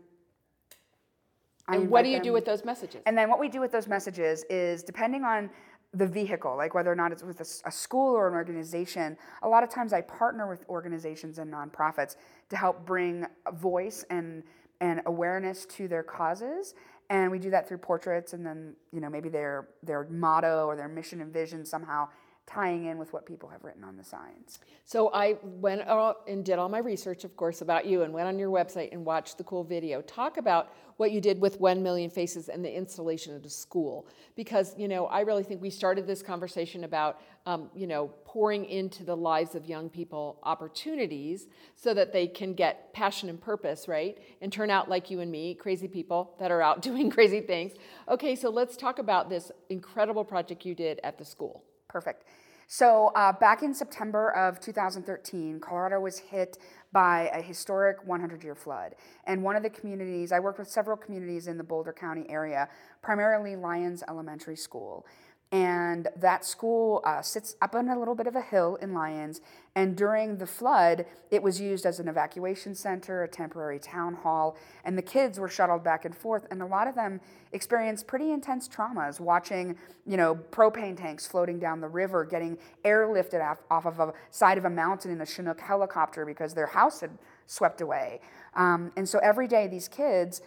I 1.68 1.76
And 1.76 1.90
what 1.90 2.02
do 2.02 2.10
you 2.10 2.20
do 2.20 2.32
with 2.32 2.44
those 2.44 2.64
messages? 2.64 3.02
and 3.06 3.16
then 3.16 3.28
what 3.30 3.38
we 3.38 3.48
do 3.48 3.60
with 3.60 3.72
those 3.72 3.88
messages 3.88 4.44
is 4.50 4.82
depending 4.82 5.24
on 5.24 5.50
the 5.94 6.06
vehicle, 6.06 6.56
like 6.56 6.74
whether 6.74 6.90
or 6.90 6.94
not 6.94 7.12
it's 7.12 7.22
with 7.22 7.40
a 7.40 7.70
school 7.70 8.14
or 8.14 8.26
an 8.26 8.34
organization, 8.34 9.16
a 9.42 9.48
lot 9.48 9.62
of 9.62 9.68
times 9.68 9.92
I 9.92 10.00
partner 10.00 10.48
with 10.48 10.64
organizations 10.68 11.38
and 11.38 11.52
nonprofits 11.52 12.16
to 12.48 12.56
help 12.56 12.86
bring 12.86 13.26
a 13.44 13.52
voice 13.52 14.02
and, 14.08 14.42
and 14.80 15.02
awareness 15.04 15.66
to 15.66 15.88
their 15.88 16.02
causes. 16.02 16.74
And 17.10 17.30
we 17.30 17.38
do 17.38 17.50
that 17.50 17.68
through 17.68 17.78
portraits 17.78 18.32
and 18.32 18.44
then, 18.44 18.74
you 18.90 19.00
know, 19.00 19.10
maybe 19.10 19.28
their, 19.28 19.68
their 19.82 20.06
motto 20.08 20.64
or 20.64 20.76
their 20.76 20.88
mission 20.88 21.20
and 21.20 21.30
vision 21.30 21.62
somehow 21.62 22.08
tying 22.52 22.86
in 22.86 22.98
with 22.98 23.12
what 23.12 23.24
people 23.24 23.48
have 23.48 23.64
written 23.64 23.82
on 23.82 23.96
the 23.96 24.04
signs. 24.04 24.58
So 24.84 25.10
I 25.14 25.36
went 25.42 25.82
out 25.82 26.18
and 26.28 26.44
did 26.44 26.58
all 26.58 26.68
my 26.68 26.78
research, 26.78 27.24
of 27.24 27.34
course, 27.36 27.62
about 27.62 27.86
you 27.86 28.02
and 28.02 28.12
went 28.12 28.28
on 28.28 28.38
your 28.38 28.50
website 28.50 28.92
and 28.92 29.04
watched 29.04 29.38
the 29.38 29.44
cool 29.44 29.64
video. 29.64 30.02
Talk 30.02 30.36
about 30.36 30.74
what 30.98 31.12
you 31.12 31.20
did 31.20 31.40
with 31.40 31.58
1 31.60 31.82
Million 31.82 32.10
Faces 32.10 32.48
and 32.48 32.62
the 32.62 32.70
installation 32.70 33.34
at 33.34 33.42
the 33.42 33.48
school. 33.48 34.06
Because, 34.36 34.74
you 34.76 34.86
know, 34.86 35.06
I 35.06 35.20
really 35.20 35.44
think 35.44 35.62
we 35.62 35.70
started 35.70 36.06
this 36.06 36.22
conversation 36.22 36.84
about, 36.84 37.22
um, 37.46 37.70
you 37.74 37.86
know, 37.86 38.08
pouring 38.26 38.66
into 38.66 39.02
the 39.02 39.16
lives 39.16 39.54
of 39.54 39.64
young 39.64 39.88
people 39.88 40.38
opportunities 40.42 41.46
so 41.74 41.94
that 41.94 42.12
they 42.12 42.26
can 42.26 42.52
get 42.52 42.92
passion 42.92 43.30
and 43.30 43.40
purpose, 43.40 43.88
right? 43.88 44.18
And 44.42 44.52
turn 44.52 44.68
out 44.68 44.90
like 44.90 45.10
you 45.10 45.20
and 45.20 45.32
me, 45.32 45.54
crazy 45.54 45.88
people 45.88 46.34
that 46.38 46.50
are 46.50 46.60
out 46.60 46.82
doing 46.90 47.08
crazy 47.08 47.40
things. 47.40 47.72
Okay, 48.08 48.36
so 48.36 48.50
let's 48.50 48.76
talk 48.76 48.98
about 48.98 49.30
this 49.30 49.50
incredible 49.70 50.24
project 50.24 50.66
you 50.66 50.74
did 50.74 51.00
at 51.02 51.16
the 51.16 51.24
school. 51.24 51.64
Perfect. 51.88 52.24
So, 52.74 53.08
uh, 53.14 53.34
back 53.34 53.62
in 53.62 53.74
September 53.74 54.30
of 54.30 54.58
2013, 54.58 55.60
Colorado 55.60 56.00
was 56.00 56.18
hit 56.18 56.56
by 56.90 57.30
a 57.34 57.42
historic 57.42 57.98
100 58.06 58.42
year 58.42 58.54
flood. 58.54 58.94
And 59.26 59.42
one 59.42 59.56
of 59.56 59.62
the 59.62 59.68
communities, 59.68 60.32
I 60.32 60.40
worked 60.40 60.58
with 60.58 60.70
several 60.70 60.96
communities 60.96 61.48
in 61.48 61.58
the 61.58 61.64
Boulder 61.64 61.92
County 61.92 62.24
area, 62.30 62.70
primarily 63.02 63.56
Lyons 63.56 64.02
Elementary 64.08 64.56
School. 64.56 65.04
And 65.52 66.08
that 66.16 66.46
school 66.46 67.02
uh, 67.04 67.20
sits 67.20 67.56
up 67.60 67.74
on 67.74 67.90
a 67.90 67.98
little 67.98 68.14
bit 68.14 68.26
of 68.26 68.34
a 68.34 68.40
hill 68.40 68.76
in 68.76 68.94
Lyons. 68.94 69.42
And 69.74 69.94
during 69.94 70.38
the 70.38 70.46
flood, 70.46 71.04
it 71.30 71.42
was 71.42 71.60
used 71.60 71.84
as 71.84 72.00
an 72.00 72.08
evacuation 72.08 72.74
center, 72.74 73.22
a 73.22 73.28
temporary 73.28 73.78
town 73.78 74.14
hall, 74.14 74.56
and 74.82 74.96
the 74.96 75.02
kids 75.02 75.38
were 75.38 75.50
shuttled 75.50 75.84
back 75.84 76.06
and 76.06 76.16
forth. 76.16 76.46
And 76.50 76.62
a 76.62 76.66
lot 76.66 76.88
of 76.88 76.94
them 76.94 77.20
experienced 77.52 78.06
pretty 78.06 78.30
intense 78.30 78.66
traumas 78.66 79.20
watching, 79.20 79.76
you 80.06 80.16
know, 80.16 80.34
propane 80.34 80.96
tanks 80.96 81.26
floating 81.26 81.58
down 81.58 81.82
the 81.82 81.88
river, 81.88 82.24
getting 82.24 82.56
airlifted 82.82 83.46
off, 83.46 83.58
off 83.70 83.84
of 83.84 84.00
a 84.00 84.14
side 84.30 84.56
of 84.56 84.64
a 84.64 84.70
mountain 84.70 85.10
in 85.10 85.20
a 85.20 85.26
Chinook 85.26 85.60
helicopter 85.60 86.24
because 86.24 86.54
their 86.54 86.68
house 86.68 87.00
had 87.00 87.10
swept 87.46 87.82
away. 87.82 88.20
Um, 88.54 88.90
and 88.96 89.06
so 89.06 89.18
every 89.18 89.48
day, 89.48 89.66
these 89.66 89.88
kids, 89.88 90.40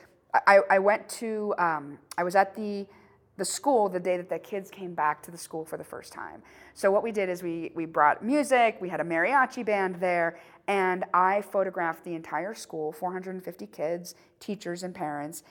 I, 0.48 0.62
I 0.68 0.80
went 0.80 1.08
to, 1.10 1.54
um, 1.60 2.00
I 2.18 2.24
was 2.24 2.36
at 2.36 2.56
the 2.56 2.88
the 3.38 3.46
school 3.46 3.90
the 3.90 4.00
day 4.00 4.18
that 4.18 4.30
the 4.30 4.40
kids 4.40 4.70
came 4.70 4.94
back 4.94 5.22
to 5.24 5.32
the 5.32 5.38
school 5.38 5.66
for 5.66 5.78
the 5.78 5.84
first 5.84 6.14
time. 6.14 6.42
So 6.74 6.92
what 6.92 7.04
we 7.04 7.12
did 7.12 7.30
is 7.30 7.44
we 7.44 7.72
we 7.76 7.86
brought 7.86 8.24
music, 8.24 8.78
we 8.80 8.90
had 8.90 9.00
a 9.00 9.04
mariachi 9.04 9.66
band 9.66 9.96
there, 9.96 10.40
and 10.68 11.04
I 11.14 11.42
photographed 11.42 12.04
the 12.04 12.14
entire 12.14 12.54
school, 12.54 12.92
450 12.92 13.68
kids, 13.68 14.16
teachers 14.40 14.84
and 14.84 14.94
parents 14.94 15.44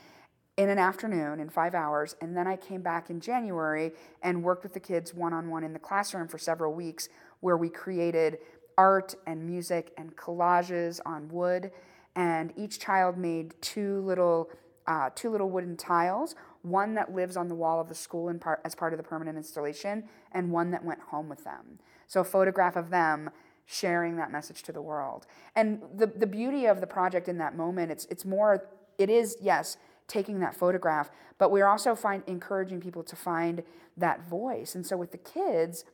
in 0.57 0.69
an 0.69 0.79
afternoon 0.79 1.41
in 1.41 1.49
5 1.49 1.75
hours, 1.75 2.14
and 2.21 2.37
then 2.37 2.47
I 2.47 2.57
came 2.57 2.81
back 2.81 3.11
in 3.11 3.21
January 3.21 3.91
and 4.23 4.43
worked 4.45 4.62
with 4.62 4.73
the 4.73 4.81
kids 4.81 5.12
one-on-one 5.12 5.64
in 5.64 5.73
the 5.73 5.81
classroom 5.81 6.29
for 6.29 6.38
several 6.38 6.73
weeks 6.73 7.09
where 7.41 7.57
we 7.57 7.69
created 7.69 8.38
art 8.79 9.17
and 9.26 9.45
music 9.45 9.93
and 9.99 10.17
collages 10.17 11.00
on 11.05 11.29
wood 11.29 11.73
and 12.17 12.53
each 12.57 12.79
child 12.79 13.17
made 13.17 13.55
two 13.61 14.00
little 14.00 14.50
uh, 14.87 15.09
two 15.14 15.31
little 15.31 15.49
wooden 15.49 15.76
tiles 15.76 16.35
one 16.64 16.94
that 16.94 17.14
lives 17.14 17.37
on 17.37 17.49
the 17.49 17.54
wall 17.54 17.80
of 17.80 17.88
the 17.88 17.94
school 17.94 18.33
part, 18.35 18.61
as 18.64 18.75
part 18.75 18.92
of 18.92 18.97
the 18.97 19.02
permanent 19.02 19.37
installation, 19.37 20.04
and 20.33 20.50
one 20.50 20.71
that 20.71 20.85
went 20.85 21.00
home 21.00 21.28
with 21.28 21.44
them. 21.44 21.78
So 22.06 22.21
a 22.21 22.25
photograph 22.25 22.75
of 22.75 22.90
them 22.90 23.30
sharing 23.66 24.16
that 24.16 24.33
message 24.33 24.62
to 24.62 24.73
the 24.73 24.80
world. 24.80 25.26
And 25.54 25.83
the, 25.94 26.06
the 26.06 26.26
beauty 26.26 26.66
of 26.66 26.80
the 26.80 26.87
project 26.87 27.28
in 27.28 27.38
that 27.38 27.54
moment, 27.54 27.90
it's, 27.90 28.06
it's 28.06 28.25
more, 28.25 28.66
it 28.99 29.11
is, 29.11 29.37
yes, 29.40 29.76
taking 30.09 30.40
that 30.40 30.54
photograph, 30.54 31.11
but 31.38 31.50
we're 31.50 31.66
also 31.66 31.94
find, 31.94 32.23
encouraging 32.26 32.80
people 32.80 33.02
to 33.02 33.16
find 33.16 33.62
that 33.97 34.26
voice. 34.28 34.75
And 34.75 34.87
so 34.87 34.97
with 34.97 35.12
the 35.12 35.18
kids, 35.18 35.85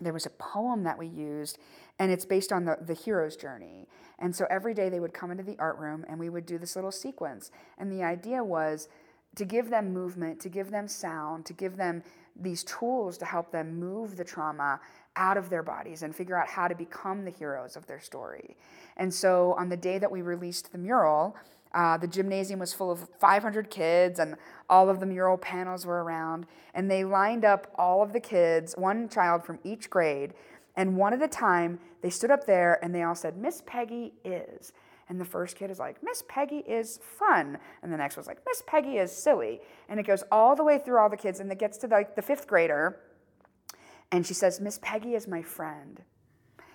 there 0.00 0.12
was 0.12 0.26
a 0.26 0.30
poem 0.30 0.84
that 0.84 0.98
we 0.98 1.06
used, 1.06 1.58
and 1.98 2.10
it's 2.10 2.24
based 2.24 2.52
on 2.52 2.64
the, 2.64 2.78
the 2.80 2.94
hero's 2.94 3.36
journey. 3.36 3.88
And 4.18 4.34
so 4.34 4.46
every 4.50 4.74
day 4.74 4.88
they 4.88 5.00
would 5.00 5.12
come 5.12 5.30
into 5.30 5.42
the 5.42 5.56
art 5.58 5.78
room 5.78 6.04
and 6.08 6.18
we 6.18 6.28
would 6.28 6.46
do 6.46 6.58
this 6.58 6.76
little 6.76 6.92
sequence. 6.92 7.50
And 7.78 7.90
the 7.90 8.02
idea 8.02 8.42
was 8.42 8.88
to 9.36 9.44
give 9.44 9.70
them 9.70 9.92
movement, 9.92 10.40
to 10.40 10.48
give 10.48 10.70
them 10.70 10.88
sound, 10.88 11.46
to 11.46 11.52
give 11.52 11.76
them 11.76 12.02
these 12.36 12.64
tools 12.64 13.18
to 13.18 13.24
help 13.24 13.50
them 13.50 13.78
move 13.78 14.16
the 14.16 14.24
trauma 14.24 14.80
out 15.16 15.36
of 15.36 15.50
their 15.50 15.62
bodies 15.62 16.02
and 16.02 16.14
figure 16.14 16.36
out 16.40 16.48
how 16.48 16.66
to 16.66 16.74
become 16.74 17.24
the 17.24 17.30
heroes 17.30 17.76
of 17.76 17.86
their 17.86 18.00
story. 18.00 18.56
And 18.96 19.12
so 19.12 19.54
on 19.58 19.68
the 19.68 19.76
day 19.76 19.98
that 19.98 20.10
we 20.10 20.22
released 20.22 20.72
the 20.72 20.78
mural, 20.78 21.36
uh, 21.74 21.98
the 21.98 22.06
gymnasium 22.06 22.60
was 22.60 22.72
full 22.72 22.90
of 22.90 23.08
500 23.18 23.70
kids, 23.70 24.18
and 24.18 24.36
all 24.68 24.90
of 24.90 25.00
the 25.00 25.06
mural 25.06 25.38
panels 25.38 25.86
were 25.86 26.02
around. 26.02 26.46
And 26.74 26.90
they 26.90 27.04
lined 27.04 27.44
up 27.44 27.72
all 27.76 28.02
of 28.02 28.12
the 28.12 28.20
kids, 28.20 28.74
one 28.76 29.08
child 29.08 29.44
from 29.44 29.58
each 29.64 29.88
grade, 29.88 30.34
and 30.76 30.96
one 30.96 31.12
at 31.12 31.22
a 31.22 31.28
time, 31.28 31.78
they 32.00 32.10
stood 32.10 32.30
up 32.30 32.46
there 32.46 32.82
and 32.82 32.94
they 32.94 33.02
all 33.02 33.14
said, 33.14 33.36
Miss 33.36 33.62
Peggy 33.66 34.14
is. 34.24 34.72
And 35.12 35.20
the 35.20 35.26
first 35.26 35.56
kid 35.56 35.70
is 35.70 35.78
like, 35.78 36.02
Miss 36.02 36.24
Peggy 36.26 36.64
is 36.66 36.98
fun. 37.18 37.58
And 37.82 37.92
the 37.92 37.98
next 37.98 38.16
one's 38.16 38.26
like, 38.26 38.38
Miss 38.46 38.62
Peggy 38.66 38.96
is 38.96 39.12
silly. 39.12 39.60
And 39.90 40.00
it 40.00 40.06
goes 40.06 40.24
all 40.32 40.56
the 40.56 40.64
way 40.64 40.78
through 40.78 40.98
all 40.98 41.10
the 41.10 41.18
kids, 41.18 41.38
and 41.38 41.52
it 41.52 41.58
gets 41.58 41.76
to 41.78 41.86
like 41.86 42.16
the 42.16 42.22
fifth 42.22 42.46
grader. 42.46 42.98
And 44.10 44.26
she 44.26 44.32
says, 44.32 44.58
Miss 44.58 44.78
Peggy 44.80 45.14
is 45.14 45.28
my 45.28 45.42
friend. 45.42 46.00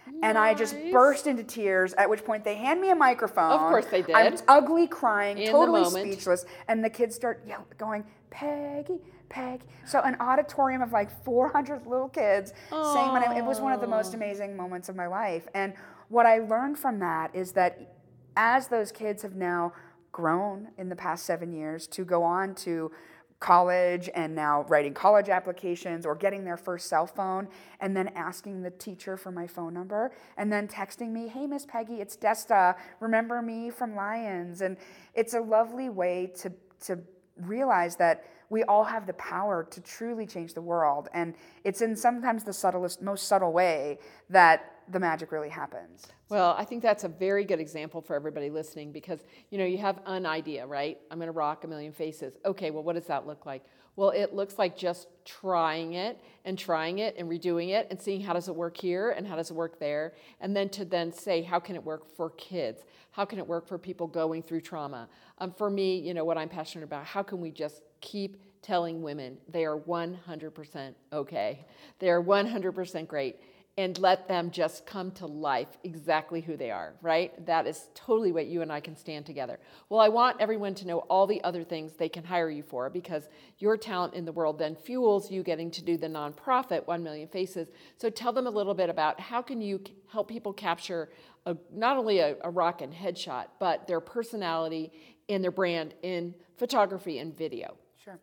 Nice. 0.06 0.16
And 0.22 0.38
I 0.38 0.54
just 0.54 0.76
burst 0.92 1.26
into 1.26 1.44
tears, 1.44 1.96
at 1.96 2.08
which 2.12 2.24
point 2.24 2.44
they 2.44 2.54
hand 2.54 2.80
me 2.80 2.92
a 2.92 2.96
microphone. 2.96 3.54
Of 3.54 3.60
course 3.62 3.88
they 3.88 4.04
did. 4.04 4.16
I'm 4.16 4.38
ugly 4.48 4.86
crying, 4.86 5.40
In 5.40 5.52
totally 5.52 5.84
speechless. 5.90 6.46
And 6.68 6.84
the 6.84 6.92
kids 6.92 7.16
start 7.16 7.42
yelling, 7.48 7.66
going, 7.80 8.04
Peggy, 8.30 9.00
Peg. 9.30 9.64
So 9.88 10.02
an 10.02 10.16
auditorium 10.20 10.84
of 10.84 10.92
like 10.92 11.10
400 11.26 11.88
little 11.88 12.10
kids 12.10 12.54
Aww. 12.70 12.94
saying 12.94 13.08
my 13.08 13.20
name. 13.20 13.32
It 13.32 13.44
was 13.44 13.60
one 13.60 13.74
of 13.74 13.82
the 13.82 13.88
most 13.88 14.14
amazing 14.14 14.56
moments 14.56 14.90
of 14.90 14.96
my 14.96 15.08
life. 15.08 15.48
And 15.56 15.74
what 16.10 16.28
I 16.28 16.38
learned 16.38 16.78
from 16.78 17.00
that 17.00 17.32
is 17.34 17.54
that 17.54 17.97
as 18.38 18.68
those 18.68 18.92
kids 18.94 19.24
have 19.24 19.36
now 19.36 19.74
grown 20.14 20.70
in 20.78 20.88
the 20.88 20.96
past 20.96 21.26
seven 21.26 21.52
years 21.52 21.88
to 21.88 22.06
go 22.06 22.24
on 22.24 22.56
to 22.56 22.92
college 23.40 24.10
and 24.16 24.34
now 24.34 24.64
writing 24.68 24.94
college 24.94 25.30
applications 25.30 26.06
or 26.06 26.16
getting 26.16 26.44
their 26.44 26.58
first 26.58 26.88
cell 26.88 27.06
phone 27.06 27.48
and 27.82 27.96
then 27.96 28.08
asking 28.10 28.62
the 28.62 28.72
teacher 28.72 29.18
for 29.18 29.32
my 29.32 29.46
phone 29.46 29.74
number 29.74 30.12
and 30.38 30.52
then 30.52 30.68
texting 30.68 31.12
me, 31.12 31.28
hey, 31.28 31.46
Miss 31.46 31.66
Peggy, 31.66 31.96
it's 31.96 32.16
Desta. 32.16 32.76
Remember 33.00 33.42
me 33.42 33.70
from 33.70 33.96
Lyons? 33.96 34.62
And 34.62 34.78
it's 35.14 35.34
a 35.34 35.42
lovely 35.42 35.90
way 35.90 36.32
to, 36.38 36.52
to 36.86 37.00
realize 37.42 37.96
that 37.98 38.26
we 38.50 38.64
all 38.64 38.84
have 38.84 39.06
the 39.06 39.14
power 39.14 39.68
to 39.70 39.82
truly 39.82 40.26
change 40.26 40.54
the 40.54 40.62
world. 40.62 41.10
And 41.14 41.36
it's 41.64 41.82
in 41.82 41.96
sometimes 41.96 42.44
the 42.44 42.54
subtlest, 42.54 43.02
most 43.02 43.28
subtle 43.28 43.52
way 43.52 44.00
that 44.30 44.77
the 44.90 45.00
magic 45.00 45.32
really 45.32 45.50
happens. 45.50 46.08
Well, 46.30 46.56
I 46.58 46.66
think 46.66 46.82
that's 46.82 47.04
a 47.04 47.08
very 47.08 47.44
good 47.44 47.60
example 47.60 48.02
for 48.02 48.16
everybody 48.16 48.50
listening 48.50 48.92
because 48.92 49.20
you 49.50 49.58
know 49.58 49.66
you 49.66 49.78
have 49.78 50.00
an 50.06 50.26
idea, 50.26 50.66
right? 50.66 50.98
I'm 51.12 51.18
going 51.18 51.28
to 51.28 51.34
rock 51.34 51.64
a 51.64 51.68
million 51.68 51.94
faces. 51.94 52.38
Okay, 52.46 52.72
well, 52.72 52.84
what 52.84 52.96
does 52.96 53.06
that 53.06 53.28
look 53.28 53.46
like? 53.46 53.64
Well, 53.96 54.12
it 54.12 54.34
looks 54.34 54.60
like 54.60 54.78
just 54.78 55.08
trying 55.26 55.94
it 55.94 56.22
and 56.46 56.58
trying 56.58 57.00
it 57.00 57.16
and 57.18 57.28
redoing 57.28 57.70
it 57.70 57.88
and 57.90 58.00
seeing 58.00 58.22
how 58.22 58.34
does 58.34 58.48
it 58.48 58.56
work 58.56 58.78
here 58.78 59.10
and 59.12 59.28
how 59.28 59.36
does 59.36 59.50
it 59.50 59.56
work 59.56 59.80
there, 59.80 60.14
and 60.40 60.56
then 60.56 60.70
to 60.70 60.86
then 60.86 61.12
say 61.12 61.42
how 61.42 61.60
can 61.60 61.76
it 61.76 61.84
work 61.84 62.16
for 62.16 62.30
kids? 62.32 62.84
How 63.12 63.26
can 63.26 63.40
it 63.40 63.48
work 63.48 63.68
for 63.68 63.78
people 63.78 64.06
going 64.06 64.44
through 64.44 64.62
trauma? 64.62 65.10
Um, 65.40 65.52
for 65.52 65.70
me, 65.70 65.98
you 66.00 66.14
know 66.14 66.24
what 66.24 66.38
I'm 66.38 66.50
passionate 66.50 66.84
about. 66.84 67.06
How 67.06 67.24
can 67.24 67.42
we 67.42 67.50
just 67.50 67.82
keep 68.00 68.38
telling 68.62 69.02
women 69.02 69.38
they 69.50 69.66
are 69.66 69.78
100% 69.78 70.94
okay? 71.14 71.66
They 72.00 72.10
are 72.10 72.22
100% 72.22 73.08
great 73.08 73.38
and 73.78 74.00
let 74.00 74.28
them 74.28 74.50
just 74.50 74.88
come 74.88 75.12
to 75.12 75.28
life 75.28 75.78
exactly 75.84 76.42
who 76.42 76.58
they 76.58 76.72
are, 76.72 76.96
right? 77.02 77.46
That 77.46 77.68
is 77.68 77.90
totally 77.94 78.32
what 78.32 78.48
you 78.48 78.64
and 78.64 78.72
I 78.72 78.80
can 78.80 78.96
stand 78.96 79.28
together. 79.28 79.60
Well, 79.90 80.00
I 80.00 80.10
want 80.10 80.42
everyone 80.42 80.74
to 80.76 80.88
know 80.88 81.00
all 81.00 81.28
the 81.28 81.44
other 81.44 81.64
things 81.64 81.94
they 81.94 82.10
can 82.10 82.24
hire 82.24 82.50
you 82.50 82.64
for 82.64 82.90
because 82.90 83.30
your 83.60 83.78
talent 83.78 84.16
in 84.16 84.26
the 84.26 84.32
world 84.32 84.58
then 84.58 84.76
fuels 84.76 85.30
you 85.30 85.44
getting 85.44 85.70
to 85.72 85.84
do 85.84 85.96
the 85.96 86.08
nonprofit 86.08 86.88
1 86.88 87.04
Million 87.04 87.28
Faces. 87.28 87.68
So 87.98 88.10
tell 88.10 88.34
them 88.34 88.48
a 88.48 88.50
little 88.50 88.74
bit 88.74 88.90
about 88.90 89.20
how 89.20 89.44
can 89.44 89.62
you 89.62 89.80
help 90.12 90.28
people 90.28 90.54
capture 90.54 91.10
a, 91.46 91.56
not 91.72 91.98
only 91.98 92.18
a, 92.18 92.36
a 92.44 92.50
rock 92.50 92.82
and 92.82 92.92
headshot, 92.92 93.46
but 93.60 93.86
their 93.86 94.00
personality 94.00 94.92
and 95.30 95.44
their 95.44 95.52
brand 95.52 95.94
in 96.02 96.34
photography 96.58 97.20
and 97.20 97.38
video. 97.38 97.78
Sure. 98.04 98.20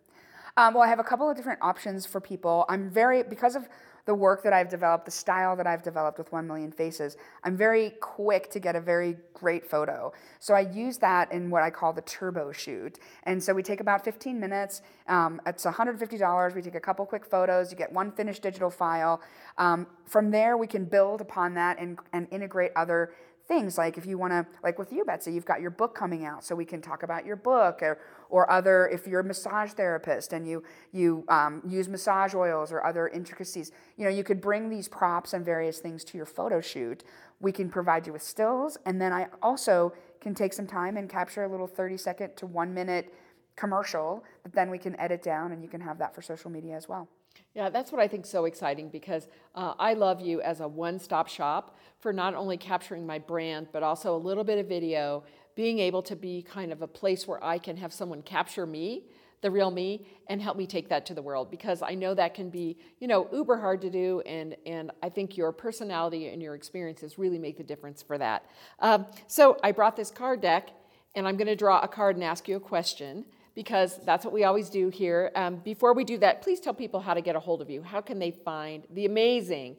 Um, 0.57 0.75
well, 0.75 0.83
I 0.83 0.89
have 0.89 0.99
a 0.99 1.05
couple 1.05 1.31
of 1.31 1.37
different 1.37 1.61
options 1.63 2.07
for 2.07 2.21
people. 2.21 2.65
I'm 2.69 2.91
very, 2.91 3.23
because 3.23 3.55
of 3.55 3.69
the 4.07 4.15
work 4.15 4.43
that 4.43 4.53
I've 4.53 4.69
developed, 4.69 5.07
the 5.07 5.11
style 5.11 5.57
that 5.57 5.67
I've 5.67 5.83
developed 5.83 6.19
with 6.19 6.31
1 6.31 6.47
Million 6.47 6.71
Faces, 6.71 7.17
I'm 7.43 7.57
very 7.57 7.91
quick 8.01 8.51
to 8.51 8.61
get 8.61 8.77
a 8.77 8.81
very 8.81 9.17
great 9.33 9.69
photo. 9.69 10.13
So 10.41 10.55
I 10.55 10.61
use 10.61 10.99
that 10.99 11.33
in 11.33 11.51
what 11.51 11.63
I 11.63 11.71
call 11.71 11.93
the 11.93 12.03
turbo 12.03 12.53
shoot. 12.53 12.99
And 13.23 13.43
so 13.43 13.55
we 13.55 13.63
take 13.63 13.81
about 13.81 14.05
15 14.05 14.39
minutes. 14.39 14.83
Um, 15.09 15.41
it's 15.47 15.65
$150. 15.65 16.55
We 16.55 16.63
take 16.63 16.75
a 16.75 16.81
couple 16.81 17.07
quick 17.07 17.25
photos. 17.25 17.71
You 17.71 17.79
get 17.79 17.93
one 17.93 18.13
finished 18.13 18.43
digital 18.43 18.71
file. 18.71 19.23
Um, 19.57 19.87
from 20.05 20.31
there, 20.31 20.57
we 20.57 20.67
can 20.67 20.85
build 20.85 21.21
upon 21.21 21.55
that 21.55 21.79
and, 21.79 21.99
and 22.13 22.29
integrate 22.31 22.73
other 22.77 23.15
things 23.47 23.77
like 23.77 23.99
if 23.99 24.07
you 24.07 24.17
want 24.17 24.33
to 24.33 24.47
like 24.63 24.79
with 24.79 24.93
you 24.93 25.05
betsy 25.05 25.33
you've 25.33 25.45
got 25.45 25.61
your 25.61 25.71
book 25.71 25.95
coming 25.95 26.25
out 26.25 26.43
so 26.45 26.55
we 26.55 26.65
can 26.65 26.81
talk 26.81 27.03
about 27.03 27.27
your 27.27 27.37
book 27.37 27.83
or, 27.83 27.99
or 28.31 28.51
other 28.51 28.89
if 28.89 29.07
you're 29.07 29.21
a 29.21 29.25
massage 29.25 29.73
therapist 29.73 30.33
and 30.33 30.49
you 30.49 30.63
you 30.93 31.25
um, 31.29 31.63
use 31.67 31.89
massage 31.89 32.35
oils 32.35 32.73
or 32.73 32.85
other 32.85 33.09
intricacies 33.09 33.71
you 33.97 34.05
know 34.05 34.11
you 34.11 34.25
could 34.25 34.41
bring 34.41 34.71
these 34.71 34.89
props 34.89 35.35
and 35.35 35.45
various 35.45 35.79
things 35.79 36.05
to 36.05 36.17
your 36.17 36.27
photo 36.27 36.61
shoot. 36.61 37.05
We 37.41 37.53
can 37.53 37.69
provide 37.69 38.07
you 38.07 38.13
with 38.13 38.23
stills 38.23 38.79
and 38.87 39.01
then 39.01 39.13
i 39.13 39.27
also 39.43 39.93
can 40.21 40.35
take 40.35 40.55
some 40.55 40.67
time 40.67 40.97
and 40.97 41.09
capture 41.11 41.45
a 41.45 41.49
little 41.49 41.67
30 41.67 41.99
second 41.99 42.37
to 42.37 42.47
one 42.47 42.73
minute 42.73 43.13
commercial 43.57 44.25
that 44.43 44.53
then 44.55 44.71
we 44.71 44.79
can 44.79 44.99
edit 44.99 45.23
down 45.23 45.53
and 45.53 45.63
you 45.63 45.69
can 45.69 45.81
have 45.81 45.99
that 45.99 46.15
for 46.15 46.23
social 46.23 46.51
media 46.51 46.75
as 46.75 46.89
well 46.89 47.09
yeah, 47.55 47.69
that's 47.71 47.93
what 47.93 48.01
I 48.01 48.09
think 48.09 48.27
so 48.27 48.47
exciting 48.47 48.89
because 48.89 49.29
uh, 49.55 49.75
I 49.79 49.95
love 49.95 50.21
you 50.21 50.41
as 50.41 50.61
a 50.61 50.69
one 50.69 50.99
stop 50.99 51.29
shop 51.29 51.77
for 52.01 52.13
not 52.13 52.35
only 52.35 52.57
capturing 52.57 53.07
my 53.07 53.19
brand, 53.19 53.69
but 53.73 53.83
also 53.83 54.17
a 54.17 54.19
little 54.19 54.45
bit 54.45 54.59
of 54.59 54.67
video, 54.67 55.25
being 55.55 55.79
able 55.79 56.03
to 56.03 56.17
be 56.17 56.43
kind 56.43 56.73
of 56.73 56.83
a 56.83 56.89
place 56.89 57.29
where 57.29 57.43
I 57.43 57.59
can 57.59 57.77
have 57.77 57.93
someone 57.93 58.23
capture 58.23 58.67
me 58.67 59.05
the 59.45 59.51
real 59.51 59.71
me 59.71 60.07
and 60.29 60.41
help 60.41 60.57
me 60.57 60.67
take 60.67 60.89
that 60.89 61.05
to 61.05 61.13
the 61.13 61.21
world 61.21 61.51
because 61.51 61.83
I 61.83 61.95
know 61.95 62.15
that 62.15 62.33
can 62.33 62.49
be, 62.49 62.79
you 62.99 63.07
know, 63.07 63.29
uber 63.31 63.59
hard 63.59 63.83
to 63.83 63.91
do. 63.91 64.23
And, 64.25 64.57
and 64.65 64.91
I 65.03 65.11
think 65.11 65.37
your 65.37 65.53
personality 65.53 66.29
and 66.29 66.43
your 66.43 66.55
experiences 66.55 67.19
really 67.19 67.39
make 67.39 67.59
the 67.59 67.63
difference 67.63 68.03
for 68.03 68.17
that. 68.17 68.47
Um, 68.81 69.05
so 69.27 69.59
I 69.63 69.73
brought 69.73 69.97
this 69.97 70.11
card 70.11 70.41
deck 70.41 70.71
and 71.15 71.29
I'm 71.29 71.37
going 71.37 71.49
to 71.49 71.57
draw 71.57 71.81
a 71.81 71.89
card 71.89 72.17
and 72.17 72.25
ask 72.25 72.49
you 72.49 72.57
a 72.57 72.61
question 72.61 73.27
because 73.55 73.99
that's 74.05 74.25
what 74.25 74.35
we 74.35 74.45
always 74.45 74.69
do 74.69 74.89
here. 74.89 75.31
Um, 75.35 75.57
before 75.57 75.95
we 75.95 76.05
do 76.05 76.19
that, 76.19 76.43
please 76.43 76.61
tell 76.61 76.75
people 76.75 77.01
how 77.01 77.15
to 77.15 77.21
get 77.21 77.37
a 77.37 77.41
hold 77.41 77.63
of 77.63 77.71
you. 77.71 77.83
How 77.83 78.01
can 78.01 78.19
they 78.19 78.31
find 78.31 78.85
the 78.91 79.07
amazing, 79.07 79.77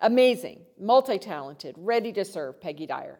amazing, 0.00 0.60
multi 0.78 1.18
talented, 1.18 1.74
ready 1.78 2.12
to 2.12 2.24
serve 2.24 2.60
Peggy 2.60 2.86
Dyer? 2.86 3.18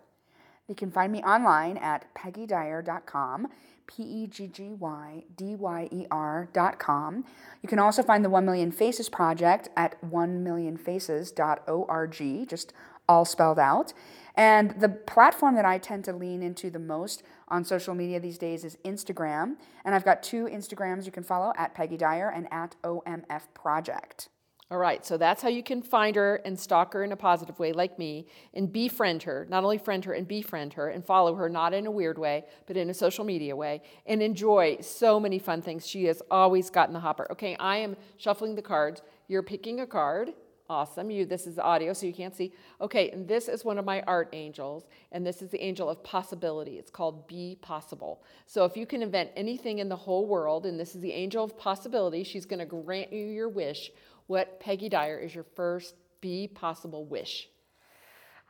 You 0.69 0.75
can 0.75 0.91
find 0.91 1.13
me 1.13 1.23
online 1.23 1.79
at 1.79 2.15
peggydyer.com. 2.15 3.49
P 3.89 4.03
E 4.03 4.27
G 4.27 4.49
G 4.49 4.75
Y 4.75 5.25
D 5.35 5.57
Y 5.57 5.89
E 5.91 6.07
R 6.11 6.51
dot 6.53 6.79
com. 6.79 7.25
You 7.63 7.69
can 7.69 7.79
also 7.79 8.03
find 8.03 8.23
the 8.25 8.29
1 8.29 8.45
Million 8.45 8.71
Faces 8.71 9.09
Project 9.09 9.71
at 9.77 10.01
1millionfaces.org, 10.03 12.49
just 12.49 12.75
all 13.09 13.25
spelled 13.25 13.59
out. 13.59 13.95
And 14.39 14.81
the 14.81 14.89
platform 14.89 15.57
that 15.57 15.65
I 15.65 15.79
tend 15.79 16.05
to 16.05 16.13
lean 16.13 16.45
into 16.45 16.71
the 16.71 16.79
most 16.79 17.25
on 17.49 17.65
social 17.65 17.93
media 17.93 18.21
these 18.21 18.39
days 18.39 18.65
is 18.65 18.79
Instagram. 18.85 19.57
And 19.85 19.97
I've 19.97 20.05
got 20.05 20.23
two 20.23 20.45
Instagrams 20.45 21.05
you 21.05 21.11
can 21.11 21.25
follow 21.25 21.53
at 21.57 21.75
Peggy 21.75 21.97
Dyer 21.97 22.31
and 22.31 22.47
at 22.53 22.77
OMF 22.85 23.43
Project. 23.53 24.29
All 24.71 24.79
right, 24.79 25.05
so 25.05 25.17
that's 25.17 25.43
how 25.43 25.49
you 25.49 25.63
can 25.63 25.83
find 25.83 26.15
her 26.15 26.37
and 26.45 26.61
stalk 26.61 26.93
her 26.93 27.03
in 27.03 27.11
a 27.11 27.17
positive 27.17 27.59
way, 27.59 27.73
like 27.73 27.99
me, 27.99 28.27
and 28.55 28.71
befriend 28.71 29.25
her. 29.25 29.47
Not 29.49 29.65
only 29.65 29.79
friend 29.79 30.05
her 30.05 30.13
and 30.13 30.29
befriend 30.29 30.75
her 30.75 30.89
and 30.89 31.05
follow 31.05 31.35
her, 31.35 31.49
not 31.49 31.73
in 31.73 31.87
a 31.87 31.91
weird 31.91 32.19
way, 32.19 32.45
but 32.67 32.77
in 32.77 32.91
a 32.91 32.95
social 32.95 33.25
media 33.25 33.57
way, 33.57 33.81
and 34.07 34.23
enjoy 34.23 34.77
so 34.83 35.19
many 35.19 35.39
fun 35.39 35.63
things. 35.63 35.87
She 35.87 36.05
has 36.05 36.23
always 36.31 36.69
gotten 36.69 36.93
the 36.93 37.01
hopper. 37.01 37.27
Okay, 37.33 37.57
I 37.57 37.79
am 37.79 37.97
shuffling 38.19 38.57
the 38.57 38.63
cards. 38.63 39.01
You're 39.27 39.43
picking 39.43 39.81
a 39.81 39.87
card. 39.87 40.35
Awesome. 40.71 41.11
You 41.11 41.25
this 41.25 41.47
is 41.47 41.59
audio, 41.59 41.95
so 41.95 42.05
you 42.05 42.13
can't 42.13 42.37
see. 42.37 42.53
Okay, 42.81 43.11
and 43.11 43.27
this 43.27 43.49
is 43.49 43.65
one 43.65 43.79
of 43.79 43.87
my 43.87 44.03
art 44.03 44.29
angels, 44.35 44.87
and 45.13 45.27
this 45.27 45.41
is 45.41 45.49
the 45.49 45.63
angel 45.63 45.89
of 45.89 46.05
possibility. 46.05 46.79
It's 46.79 46.91
called 46.91 47.27
Be 47.27 47.57
Possible. 47.63 48.23
So 48.47 48.65
if 48.67 48.77
you 48.77 48.85
can 48.85 49.03
invent 49.03 49.31
anything 49.35 49.79
in 49.79 49.89
the 49.89 49.97
whole 49.97 50.27
world, 50.27 50.67
and 50.67 50.79
this 50.79 50.95
is 50.95 51.01
the 51.01 51.13
angel 51.13 51.43
of 51.43 51.57
possibility, 51.57 52.23
she's 52.23 52.45
going 52.45 52.59
to 52.59 52.67
grant 52.67 53.13
you 53.13 53.25
your 53.25 53.49
wish 53.49 53.91
what, 54.29 54.61
Peggy 54.61 54.91
Dyer, 54.91 55.19
is 55.19 55.35
your 55.35 55.47
first 55.57 55.95
be 56.21 56.47
possible 56.47 57.07
wish? 57.07 57.49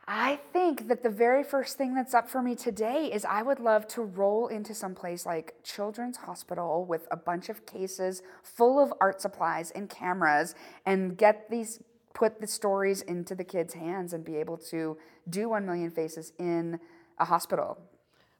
I 0.05 0.39
think 0.51 0.87
that 0.89 1.03
the 1.03 1.09
very 1.09 1.43
first 1.43 1.77
thing 1.77 1.93
that's 1.93 2.13
up 2.13 2.29
for 2.29 2.41
me 2.41 2.55
today 2.55 3.09
is 3.13 3.23
I 3.23 3.43
would 3.43 3.59
love 3.59 3.87
to 3.89 4.01
roll 4.01 4.47
into 4.47 4.73
some 4.73 4.93
place 4.93 5.25
like 5.25 5.53
Children's 5.63 6.17
Hospital 6.17 6.83
with 6.83 7.07
a 7.11 7.15
bunch 7.15 7.47
of 7.47 7.65
cases 7.65 8.21
full 8.43 8.77
of 8.79 8.91
art 8.99 9.21
supplies 9.21 9.71
and 9.71 9.89
cameras 9.89 10.53
and 10.85 11.17
get 11.17 11.49
these 11.49 11.79
put 12.13 12.41
the 12.41 12.47
stories 12.47 13.01
into 13.01 13.35
the 13.35 13.43
kids' 13.43 13.73
hands 13.73 14.13
and 14.13 14.25
be 14.25 14.35
able 14.37 14.57
to 14.57 14.97
do 15.29 15.49
1 15.49 15.65
million 15.65 15.91
faces 15.91 16.33
in 16.39 16.79
a 17.19 17.25
hospital. 17.25 17.77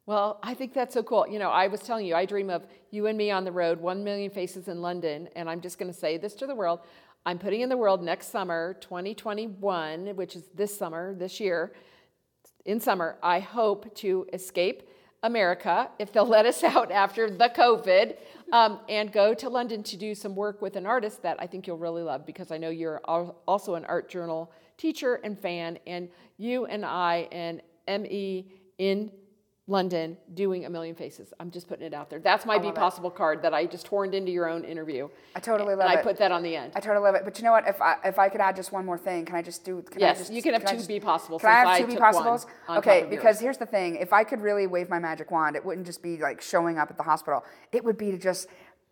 Well, 0.06 0.40
I 0.42 0.56
think 0.56 0.74
that's 0.74 0.96
so 0.96 1.04
cool. 1.04 1.28
You 1.30 1.38
know, 1.38 1.50
I 1.52 1.68
was 1.68 1.82
telling 1.82 2.06
you, 2.06 2.16
I 2.16 2.26
dream 2.26 2.50
of 2.50 2.66
you 2.90 3.06
and 3.06 3.18
me 3.18 3.30
on 3.30 3.44
the 3.44 3.52
road, 3.52 3.80
1 3.80 4.04
million 4.04 4.32
faces 4.32 4.68
in 4.68 4.82
London, 4.82 5.30
and 5.36 5.48
I'm 5.48 5.62
just 5.62 5.78
going 5.78 5.92
to 5.92 5.98
say 5.98 6.18
this 6.18 6.34
to 6.36 6.48
the 6.48 6.56
world. 6.56 6.80
I'm 7.26 7.38
putting 7.38 7.62
in 7.62 7.70
the 7.70 7.78
world 7.78 8.02
next 8.02 8.32
summer, 8.32 8.76
2021, 8.82 10.16
which 10.16 10.36
is 10.36 10.46
this 10.56 10.76
summer, 10.76 11.14
this 11.14 11.40
year, 11.40 11.74
in 12.66 12.80
summer, 12.80 13.18
I 13.22 13.40
hope 13.40 13.94
to 13.98 14.26
escape 14.34 14.89
America, 15.24 15.90
if 16.00 16.12
they'll 16.12 16.26
let 16.26 16.46
us 16.46 16.64
out 16.76 16.92
after 16.92 17.30
the 17.30 17.50
COVID, 17.50 18.16
um, 18.52 18.80
and 18.90 19.12
go 19.12 19.34
to 19.34 19.50
London 19.50 19.84
to 19.84 19.98
do 19.98 20.16
some 20.16 20.36
work 20.36 20.62
with 20.62 20.76
an 20.76 20.86
artist 20.86 21.22
that 21.24 21.38
I 21.40 21.48
think 21.48 21.68
you'll 21.68 21.78
really 21.78 22.02
love 22.02 22.26
because 22.26 22.52
I 22.52 22.58
know 22.58 22.70
you're 22.70 23.00
also 23.00 23.76
an 23.76 23.86
art 23.86 24.10
journal 24.10 24.52
teacher 24.78 25.16
and 25.24 25.38
fan, 25.38 25.78
and 25.86 26.10
you 26.38 26.66
and 26.66 26.86
I 26.86 27.28
and 27.32 27.62
ME 27.88 28.48
in 28.78 29.12
London 29.70 30.18
doing 30.34 30.66
a 30.66 30.70
million 30.70 30.96
faces. 30.96 31.32
I'm 31.40 31.52
just 31.52 31.68
putting 31.68 31.86
it 31.86 31.94
out 31.94 32.10
there. 32.10 32.20
That's 32.20 32.46
my 32.46 32.58
Be 32.58 32.72
Possible 32.72 33.12
it. 33.12 33.16
card 33.16 33.44
that 33.44 33.54
I 33.54 33.66
just 33.66 33.88
horned 33.88 34.16
into 34.16 34.32
your 34.32 34.50
own 34.50 34.64
interview. 34.64 35.08
I 35.36 35.40
totally 35.40 35.76
love 35.76 35.86
and 35.86 35.94
it. 35.94 36.00
I 36.00 36.02
put 36.02 36.18
that 36.18 36.32
on 36.32 36.42
the 36.42 36.56
end. 36.56 36.74
I 36.76 36.80
totally 36.80 37.06
love 37.06 37.16
it. 37.16 37.24
But 37.24 37.38
you 37.38 37.46
know 37.46 37.52
what? 37.52 37.68
If 37.68 37.80
I 37.80 37.98
if 38.04 38.18
I 38.18 38.30
could 38.30 38.42
add 38.42 38.56
just 38.56 38.72
one 38.72 38.84
more 38.84 38.98
thing, 38.98 39.26
can 39.26 39.36
I 39.36 39.44
just 39.44 39.64
do? 39.64 39.84
Can 39.84 40.00
yes, 40.00 40.18
I 40.18 40.20
just, 40.22 40.34
you 40.34 40.42
can 40.42 40.54
have 40.54 40.64
can 40.64 40.72
two 40.72 40.78
just, 40.78 40.88
Be 40.88 41.00
Possibles. 41.00 41.42
Can 41.42 41.52
I 41.52 41.78
have 41.78 41.80
two 41.80 41.88
Be 41.88 41.98
Possibles? 41.98 42.48
Okay, 42.68 43.06
because 43.10 43.40
here's 43.40 43.58
the 43.58 43.66
thing: 43.68 43.96
if 43.98 44.12
I 44.12 44.24
could 44.24 44.42
really 44.42 44.66
wave 44.66 44.90
my 44.90 45.00
magic 45.00 45.30
wand, 45.30 45.56
it 45.56 45.64
wouldn't 45.64 45.86
just 45.86 46.02
be 46.02 46.18
like 46.18 46.42
showing 46.42 46.80
up 46.80 46.90
at 46.90 46.98
the 46.98 47.04
hospital. 47.04 47.46
It 47.72 47.84
would 47.84 47.98
be 47.98 48.10
to 48.12 48.18
just 48.18 48.48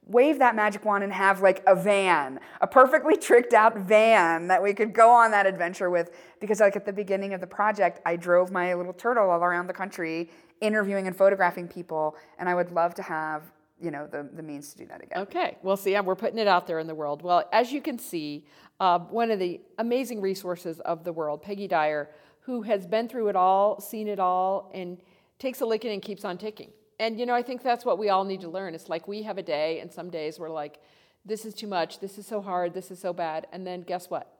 wave 0.07 0.39
that 0.39 0.55
magic 0.55 0.85
wand 0.85 1.03
and 1.03 1.13
have 1.13 1.41
like 1.41 1.63
a 1.67 1.75
van, 1.75 2.39
a 2.61 2.67
perfectly 2.67 3.17
tricked 3.27 3.53
out 3.53 3.77
van 3.77 4.47
that 4.47 4.61
we 4.61 4.73
could 4.73 4.93
go 4.93 5.09
on 5.11 5.31
that 5.31 5.45
adventure 5.45 5.89
with. 5.89 6.11
Because 6.39 6.59
like 6.59 6.75
at 6.75 6.85
the 6.85 6.93
beginning 6.93 7.33
of 7.33 7.41
the 7.41 7.47
project, 7.47 7.99
I 8.05 8.15
drove 8.15 8.51
my 8.51 8.73
little 8.73 8.93
turtle 8.93 9.29
all 9.29 9.43
around 9.43 9.67
the 9.67 9.73
country 9.73 10.29
interviewing 10.61 11.07
and 11.07 11.15
photographing 11.15 11.67
people, 11.67 12.15
and 12.39 12.49
I 12.49 12.55
would 12.55 12.71
love 12.71 12.95
to 12.95 13.03
have 13.03 13.43
you 13.79 13.91
know 13.91 14.07
the, 14.07 14.27
the 14.33 14.41
means 14.41 14.71
to 14.71 14.77
do 14.77 14.85
that 14.87 15.03
again. 15.03 15.19
Okay, 15.23 15.57
well, 15.61 15.77
see, 15.77 15.99
we're 15.99 16.15
putting 16.15 16.39
it 16.39 16.47
out 16.47 16.67
there 16.67 16.79
in 16.79 16.87
the 16.87 16.95
world. 16.95 17.21
Well, 17.21 17.47
as 17.53 17.71
you 17.71 17.81
can 17.81 17.99
see, 17.99 18.45
uh, 18.79 18.99
one 18.99 19.31
of 19.31 19.39
the 19.39 19.61
amazing 19.77 20.21
resources 20.21 20.79
of 20.81 21.03
the 21.03 21.13
world, 21.13 21.41
Peggy 21.41 21.67
Dyer, 21.67 22.09
who 22.41 22.63
has 22.63 22.87
been 22.87 23.07
through 23.07 23.27
it 23.27 23.35
all, 23.35 23.79
seen 23.79 24.07
it 24.07 24.19
all, 24.19 24.71
and 24.73 24.97
takes 25.37 25.61
a 25.61 25.65
licking 25.65 25.91
and 25.91 26.01
keeps 26.01 26.25
on 26.25 26.37
ticking. 26.37 26.71
And 26.99 27.19
you 27.19 27.25
know, 27.25 27.35
I 27.35 27.43
think 27.43 27.63
that's 27.63 27.85
what 27.85 27.99
we 27.99 28.09
all 28.09 28.23
need 28.23 28.41
to 28.41 28.49
learn. 28.49 28.73
It's 28.73 28.89
like 28.89 29.07
we 29.07 29.23
have 29.23 29.37
a 29.37 29.43
day, 29.43 29.79
and 29.79 29.91
some 29.91 30.09
days 30.09 30.39
we're 30.39 30.49
like, 30.49 30.79
this 31.25 31.45
is 31.45 31.53
too 31.53 31.67
much, 31.67 31.99
this 31.99 32.17
is 32.17 32.25
so 32.25 32.41
hard, 32.41 32.73
this 32.73 32.89
is 32.89 32.99
so 32.99 33.13
bad. 33.13 33.47
And 33.51 33.67
then 33.67 33.81
guess 33.81 34.09
what? 34.09 34.37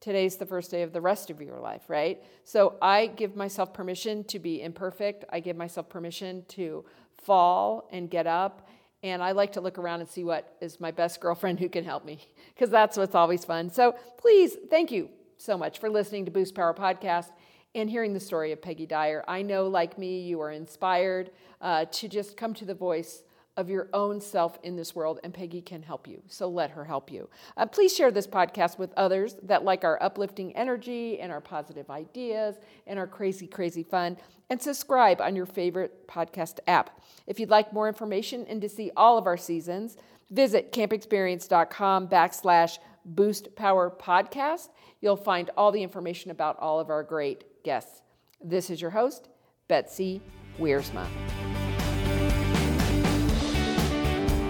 today's 0.00 0.36
the 0.36 0.46
first 0.46 0.70
day 0.70 0.82
of 0.82 0.92
the 0.92 1.00
rest 1.00 1.30
of 1.30 1.40
your 1.40 1.60
life, 1.60 1.82
right? 1.88 2.22
So 2.44 2.76
I 2.80 3.06
give 3.06 3.36
myself 3.36 3.72
permission 3.72 4.24
to 4.24 4.38
be 4.38 4.62
imperfect. 4.62 5.24
I 5.30 5.40
give 5.40 5.56
myself 5.56 5.88
permission 5.88 6.44
to 6.48 6.84
fall 7.22 7.88
and 7.92 8.10
get 8.10 8.26
up. 8.26 8.66
And 9.02 9.22
I 9.22 9.32
like 9.32 9.52
to 9.52 9.60
look 9.60 9.78
around 9.78 10.00
and 10.00 10.08
see 10.08 10.24
what 10.24 10.56
is 10.60 10.80
my 10.80 10.90
best 10.90 11.20
girlfriend 11.20 11.60
who 11.60 11.68
can 11.68 11.84
help 11.84 12.04
me, 12.04 12.26
because 12.54 12.70
that's 12.70 12.96
what's 12.96 13.14
always 13.14 13.44
fun. 13.44 13.70
So 13.70 13.94
please, 14.18 14.56
thank 14.68 14.90
you 14.90 15.10
so 15.36 15.56
much 15.56 15.78
for 15.78 15.88
listening 15.88 16.24
to 16.26 16.30
Boost 16.30 16.54
Power 16.54 16.74
Podcast 16.74 17.30
and 17.74 17.88
hearing 17.88 18.12
the 18.12 18.20
story 18.20 18.52
of 18.52 18.60
Peggy 18.60 18.86
Dyer. 18.86 19.24
I 19.28 19.42
know, 19.42 19.66
like 19.66 19.98
me, 19.98 20.20
you 20.20 20.40
are 20.40 20.50
inspired 20.50 21.30
uh, 21.60 21.84
to 21.86 22.08
just 22.08 22.36
come 22.36 22.54
to 22.54 22.64
the 22.64 22.74
voice 22.74 23.22
of 23.56 23.68
your 23.68 23.88
own 23.92 24.20
self 24.20 24.58
in 24.62 24.76
this 24.76 24.94
world, 24.94 25.20
and 25.22 25.34
Peggy 25.34 25.60
can 25.60 25.82
help 25.82 26.08
you. 26.08 26.22
So 26.28 26.48
let 26.48 26.70
her 26.70 26.84
help 26.84 27.10
you. 27.10 27.28
Uh, 27.56 27.66
please 27.66 27.94
share 27.94 28.10
this 28.10 28.26
podcast 28.26 28.78
with 28.78 28.92
others 28.96 29.36
that 29.42 29.64
like 29.64 29.84
our 29.84 30.02
uplifting 30.02 30.56
energy 30.56 31.20
and 31.20 31.30
our 31.30 31.40
positive 31.40 31.90
ideas 31.90 32.56
and 32.86 32.98
our 32.98 33.06
crazy, 33.06 33.46
crazy 33.46 33.82
fun. 33.82 34.16
And 34.48 34.60
subscribe 34.60 35.20
on 35.20 35.36
your 35.36 35.46
favorite 35.46 36.08
podcast 36.08 36.58
app. 36.66 37.00
If 37.26 37.38
you'd 37.38 37.50
like 37.50 37.72
more 37.72 37.86
information 37.86 38.46
and 38.48 38.60
to 38.62 38.68
see 38.68 38.90
all 38.96 39.18
of 39.18 39.26
our 39.26 39.36
seasons, 39.36 39.96
visit 40.30 40.72
campexperience.com 40.72 42.08
backslash 42.08 42.78
boost 43.04 43.54
power 43.56 43.90
podcast. 43.90 44.68
You'll 45.00 45.16
find 45.16 45.50
all 45.56 45.70
the 45.70 45.82
information 45.82 46.30
about 46.30 46.58
all 46.58 46.80
of 46.80 46.90
our 46.90 47.02
great 47.02 47.44
guests. 47.62 48.02
This 48.42 48.70
is 48.70 48.80
your 48.80 48.90
host, 48.90 49.28
Betsy 49.68 50.20
Wiersma. 50.58 51.06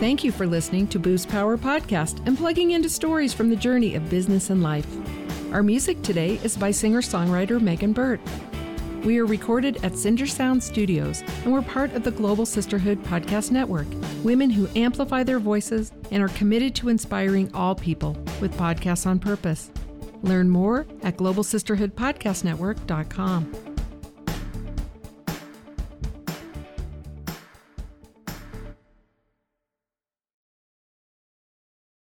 Thank 0.01 0.25
you 0.25 0.33
for 0.33 0.47
listening 0.47 0.89
to 0.89 0.99
Boost 0.99 1.29
Power 1.29 1.59
Podcast 1.59 2.27
and 2.27 2.39
plugging 2.39 2.71
into 2.71 2.89
stories 2.89 3.35
from 3.35 3.51
the 3.51 3.57
journey 3.57 3.95
of 3.97 4.09
business 4.09 4.49
and 4.49 4.63
life. 4.63 4.87
Our 5.53 5.63
music 5.63 6.01
today 6.03 6.41
is 6.43 6.57
by 6.57 6.71
singer 6.71 7.03
songwriter 7.03 7.61
Megan 7.61 7.93
Burtt. 7.93 8.21
We 9.05 9.19
are 9.19 9.27
recorded 9.27 9.85
at 9.85 9.99
Cinder 9.99 10.27
Sound 10.27 10.63
Studios 10.63 11.23
and 11.45 11.53
we're 11.53 11.63
part 11.63 11.93
of 11.93 12.03
the 12.03 12.13
Global 12.13 12.47
Sisterhood 12.47 13.03
Podcast 13.05 13.51
Network, 13.51 13.87
women 14.23 14.49
who 14.49 14.69
amplify 14.77 15.23
their 15.23 15.39
voices 15.39 15.93
and 16.11 16.23
are 16.23 16.29
committed 16.29 16.75
to 16.77 16.89
inspiring 16.89 17.51
all 17.55 17.75
people 17.75 18.13
with 18.41 18.57
podcasts 18.57 19.07
on 19.07 19.19
purpose. 19.19 19.71
Learn 20.23 20.49
more 20.49 20.87
at 21.03 21.17
globalsisterhoodpodcastnetwork.com. 21.17 23.70